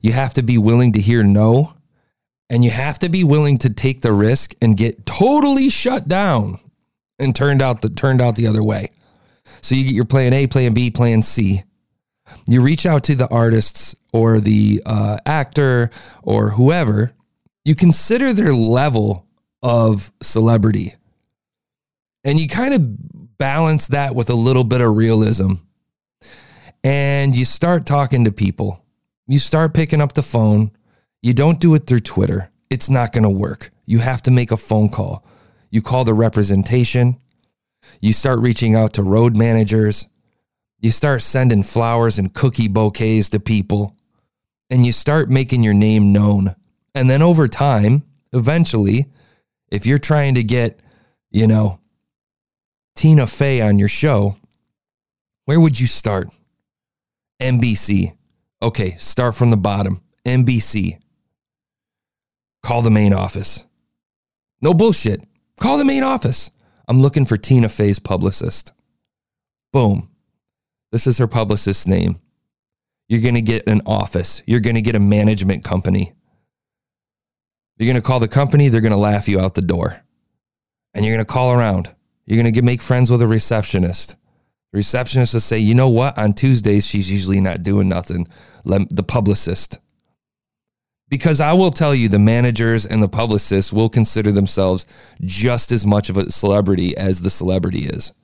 You 0.00 0.12
have 0.12 0.32
to 0.34 0.44
be 0.44 0.56
willing 0.58 0.92
to 0.92 1.00
hear 1.00 1.24
no. 1.24 1.74
And 2.48 2.64
you 2.64 2.70
have 2.70 3.00
to 3.00 3.08
be 3.08 3.24
willing 3.24 3.58
to 3.58 3.70
take 3.70 4.00
the 4.00 4.12
risk 4.12 4.54
and 4.62 4.76
get 4.76 5.04
totally 5.04 5.68
shut 5.68 6.06
down 6.06 6.58
and 7.18 7.34
turned 7.34 7.60
out 7.60 7.82
the 7.82 7.90
turned 7.90 8.20
out 8.20 8.36
the 8.36 8.46
other 8.46 8.62
way. 8.62 8.90
So 9.60 9.74
you 9.74 9.84
get 9.84 9.94
your 9.94 10.04
plan 10.04 10.32
A, 10.32 10.46
plan 10.46 10.72
B, 10.72 10.92
plan 10.92 11.20
C. 11.20 11.64
You 12.46 12.62
reach 12.62 12.86
out 12.86 13.02
to 13.04 13.16
the 13.16 13.28
artists 13.28 13.96
or 14.12 14.38
the 14.38 14.82
uh, 14.86 15.18
actor 15.26 15.90
or 16.22 16.50
whoever. 16.50 17.12
You 17.64 17.74
consider 17.74 18.32
their 18.32 18.54
level 18.54 19.26
of 19.62 20.12
celebrity. 20.22 20.94
And 22.24 22.38
you 22.38 22.46
kind 22.46 22.74
of 22.74 23.21
balance 23.42 23.88
that 23.88 24.14
with 24.14 24.30
a 24.30 24.34
little 24.34 24.62
bit 24.62 24.80
of 24.80 24.96
realism. 24.96 25.54
And 26.84 27.36
you 27.36 27.44
start 27.44 27.86
talking 27.86 28.24
to 28.24 28.30
people. 28.30 28.86
You 29.26 29.40
start 29.40 29.74
picking 29.74 30.00
up 30.00 30.12
the 30.12 30.22
phone. 30.22 30.70
You 31.22 31.34
don't 31.34 31.58
do 31.58 31.74
it 31.74 31.80
through 31.80 32.06
Twitter. 32.06 32.52
It's 32.70 32.88
not 32.88 33.10
going 33.10 33.24
to 33.24 33.30
work. 33.30 33.72
You 33.84 33.98
have 33.98 34.22
to 34.22 34.30
make 34.30 34.52
a 34.52 34.56
phone 34.56 34.90
call. 34.90 35.26
You 35.70 35.82
call 35.82 36.04
the 36.04 36.14
representation. 36.14 37.18
You 38.00 38.12
start 38.12 38.38
reaching 38.38 38.76
out 38.76 38.92
to 38.92 39.02
road 39.02 39.36
managers. 39.36 40.06
You 40.78 40.92
start 40.92 41.20
sending 41.20 41.64
flowers 41.64 42.20
and 42.20 42.32
cookie 42.32 42.68
bouquets 42.68 43.30
to 43.30 43.40
people. 43.40 43.96
And 44.70 44.86
you 44.86 44.92
start 44.92 45.30
making 45.30 45.64
your 45.64 45.74
name 45.74 46.12
known. 46.12 46.54
And 46.94 47.10
then 47.10 47.22
over 47.22 47.48
time, 47.48 48.04
eventually, 48.32 49.06
if 49.68 49.84
you're 49.84 49.98
trying 49.98 50.36
to 50.36 50.44
get, 50.44 50.78
you 51.32 51.48
know, 51.48 51.80
Tina 53.02 53.26
Fey 53.26 53.60
on 53.60 53.80
your 53.80 53.88
show, 53.88 54.36
where 55.46 55.58
would 55.58 55.80
you 55.80 55.88
start? 55.88 56.28
NBC. 57.40 58.16
Okay, 58.62 58.96
start 58.96 59.34
from 59.34 59.50
the 59.50 59.56
bottom. 59.56 60.00
NBC. 60.24 61.00
Call 62.62 62.80
the 62.80 62.92
main 62.92 63.12
office. 63.12 63.66
No 64.60 64.72
bullshit. 64.72 65.26
Call 65.58 65.78
the 65.78 65.84
main 65.84 66.04
office. 66.04 66.52
I'm 66.86 67.00
looking 67.00 67.24
for 67.24 67.36
Tina 67.36 67.68
Fey's 67.68 67.98
publicist. 67.98 68.72
Boom. 69.72 70.08
This 70.92 71.08
is 71.08 71.18
her 71.18 71.26
publicist's 71.26 71.88
name. 71.88 72.20
You're 73.08 73.20
going 73.20 73.34
to 73.34 73.42
get 73.42 73.66
an 73.66 73.82
office. 73.84 74.44
You're 74.46 74.60
going 74.60 74.76
to 74.76 74.80
get 74.80 74.94
a 74.94 75.00
management 75.00 75.64
company. 75.64 76.12
You're 77.78 77.92
going 77.92 78.00
to 78.00 78.06
call 78.06 78.20
the 78.20 78.28
company, 78.28 78.68
they're 78.68 78.80
going 78.80 78.92
to 78.92 78.96
laugh 78.96 79.28
you 79.28 79.40
out 79.40 79.54
the 79.54 79.60
door. 79.60 80.04
And 80.94 81.04
you're 81.04 81.16
going 81.16 81.26
to 81.26 81.32
call 81.32 81.50
around. 81.50 81.92
You're 82.24 82.42
going 82.42 82.52
to 82.52 82.62
make 82.62 82.82
friends 82.82 83.10
with 83.10 83.22
a 83.22 83.26
receptionist. 83.26 84.16
The 84.72 84.78
receptionist 84.78 85.34
will 85.34 85.40
say, 85.40 85.58
you 85.58 85.74
know 85.74 85.88
what? 85.88 86.16
On 86.16 86.32
Tuesdays, 86.32 86.86
she's 86.86 87.10
usually 87.10 87.40
not 87.40 87.62
doing 87.62 87.88
nothing. 87.88 88.26
The 88.64 89.04
publicist. 89.06 89.78
Because 91.08 91.40
I 91.40 91.52
will 91.52 91.70
tell 91.70 91.94
you, 91.94 92.08
the 92.08 92.18
managers 92.18 92.86
and 92.86 93.02
the 93.02 93.08
publicists 93.08 93.72
will 93.72 93.90
consider 93.90 94.32
themselves 94.32 94.86
just 95.20 95.70
as 95.70 95.84
much 95.84 96.08
of 96.08 96.16
a 96.16 96.30
celebrity 96.30 96.96
as 96.96 97.20
the 97.20 97.28
celebrity 97.28 97.84
is. 97.84 98.14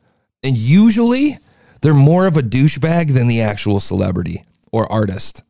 And 0.43 0.57
usually, 0.57 1.37
they're 1.83 1.93
more 1.93 2.27
of 2.27 2.39
a 2.39 2.43
douchebag 2.43 3.13
than 3.13 3.27
the 3.27 3.43
actual 3.43 3.79
celebrity 3.79 4.47
or 4.73 4.91
artist. 4.91 5.43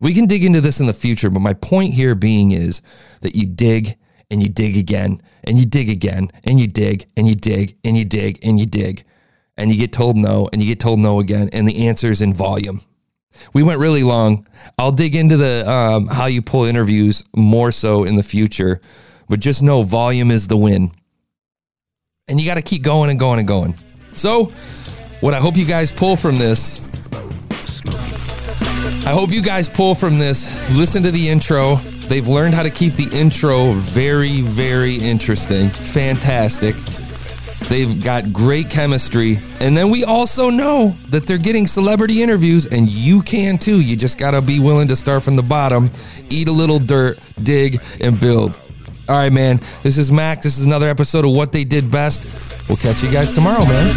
We 0.00 0.14
can 0.14 0.26
dig 0.26 0.44
into 0.44 0.60
this 0.60 0.78
in 0.78 0.86
the 0.86 0.92
future, 0.92 1.30
but 1.30 1.40
my 1.40 1.54
point 1.54 1.94
here 1.94 2.14
being 2.14 2.52
is 2.52 2.80
that 3.22 3.34
you 3.34 3.46
dig 3.46 3.96
and 4.30 4.42
you 4.42 4.48
dig 4.48 4.76
again 4.76 5.20
and 5.44 5.58
you 5.58 5.66
dig 5.66 5.90
again 5.90 6.30
and 6.44 6.60
you 6.60 6.66
dig 6.66 7.06
and 7.16 7.28
you 7.28 7.34
dig 7.34 7.76
and 7.84 7.96
you 7.96 8.04
dig 8.04 8.38
and 8.42 8.58
you 8.58 8.66
dig 8.66 9.04
and 9.56 9.72
you 9.72 9.78
get 9.78 9.92
told 9.92 10.16
no 10.16 10.48
and 10.52 10.62
you 10.62 10.68
get 10.68 10.80
told 10.80 10.98
no 10.98 11.20
again 11.20 11.50
and 11.52 11.68
the 11.68 11.86
answer 11.88 12.10
is 12.10 12.20
in 12.20 12.32
volume. 12.32 12.80
We 13.52 13.62
went 13.62 13.78
really 13.78 14.02
long. 14.02 14.46
I'll 14.78 14.92
dig 14.92 15.14
into 15.14 15.36
the 15.36 15.70
um, 15.70 16.08
how 16.08 16.26
you 16.26 16.42
pull 16.42 16.64
interviews 16.64 17.22
more 17.34 17.70
so 17.70 18.04
in 18.04 18.16
the 18.16 18.22
future, 18.22 18.80
but 19.28 19.40
just 19.40 19.62
know 19.62 19.82
volume 19.82 20.30
is 20.30 20.48
the 20.48 20.56
win. 20.56 20.90
And 22.28 22.40
you 22.40 22.46
got 22.46 22.54
to 22.54 22.62
keep 22.62 22.82
going 22.82 23.10
and 23.10 23.18
going 23.18 23.38
and 23.38 23.48
going. 23.48 23.74
So, 24.12 24.44
what 25.20 25.34
I 25.34 25.38
hope 25.38 25.56
you 25.56 25.64
guys 25.64 25.92
pull 25.92 26.16
from 26.16 26.38
this 26.38 26.80
I 29.06 29.12
hope 29.12 29.30
you 29.30 29.42
guys 29.42 29.68
pull 29.68 29.94
from 29.94 30.18
this. 30.18 30.76
Listen 30.76 31.02
to 31.02 31.10
the 31.10 31.28
intro. 31.28 31.76
They've 31.76 32.28
learned 32.28 32.54
how 32.54 32.62
to 32.62 32.70
keep 32.70 32.94
the 32.94 33.08
intro 33.16 33.72
very, 33.72 34.40
very 34.42 34.96
interesting. 34.96 35.70
Fantastic. 35.70 36.76
They've 37.68 38.02
got 38.02 38.32
great 38.32 38.68
chemistry. 38.68 39.38
And 39.60 39.76
then 39.76 39.90
we 39.90 40.04
also 40.04 40.50
know 40.50 40.96
that 41.08 41.26
they're 41.26 41.38
getting 41.38 41.66
celebrity 41.66 42.22
interviews, 42.22 42.66
and 42.66 42.88
you 42.90 43.22
can 43.22 43.58
too. 43.58 43.80
You 43.80 43.96
just 43.96 44.18
got 44.18 44.32
to 44.32 44.42
be 44.42 44.58
willing 44.60 44.88
to 44.88 44.96
start 44.96 45.22
from 45.22 45.36
the 45.36 45.42
bottom, 45.42 45.90
eat 46.28 46.48
a 46.48 46.52
little 46.52 46.78
dirt, 46.78 47.18
dig, 47.42 47.80
and 48.00 48.20
build. 48.20 48.60
All 49.08 49.16
right, 49.16 49.32
man. 49.32 49.60
This 49.82 49.98
is 49.98 50.12
Mac. 50.12 50.42
This 50.42 50.58
is 50.58 50.66
another 50.66 50.88
episode 50.88 51.24
of 51.24 51.32
What 51.32 51.52
They 51.52 51.64
Did 51.64 51.90
Best. 51.90 52.26
We'll 52.68 52.76
catch 52.76 53.02
you 53.02 53.10
guys 53.10 53.32
tomorrow, 53.32 53.64
man. 53.64 53.96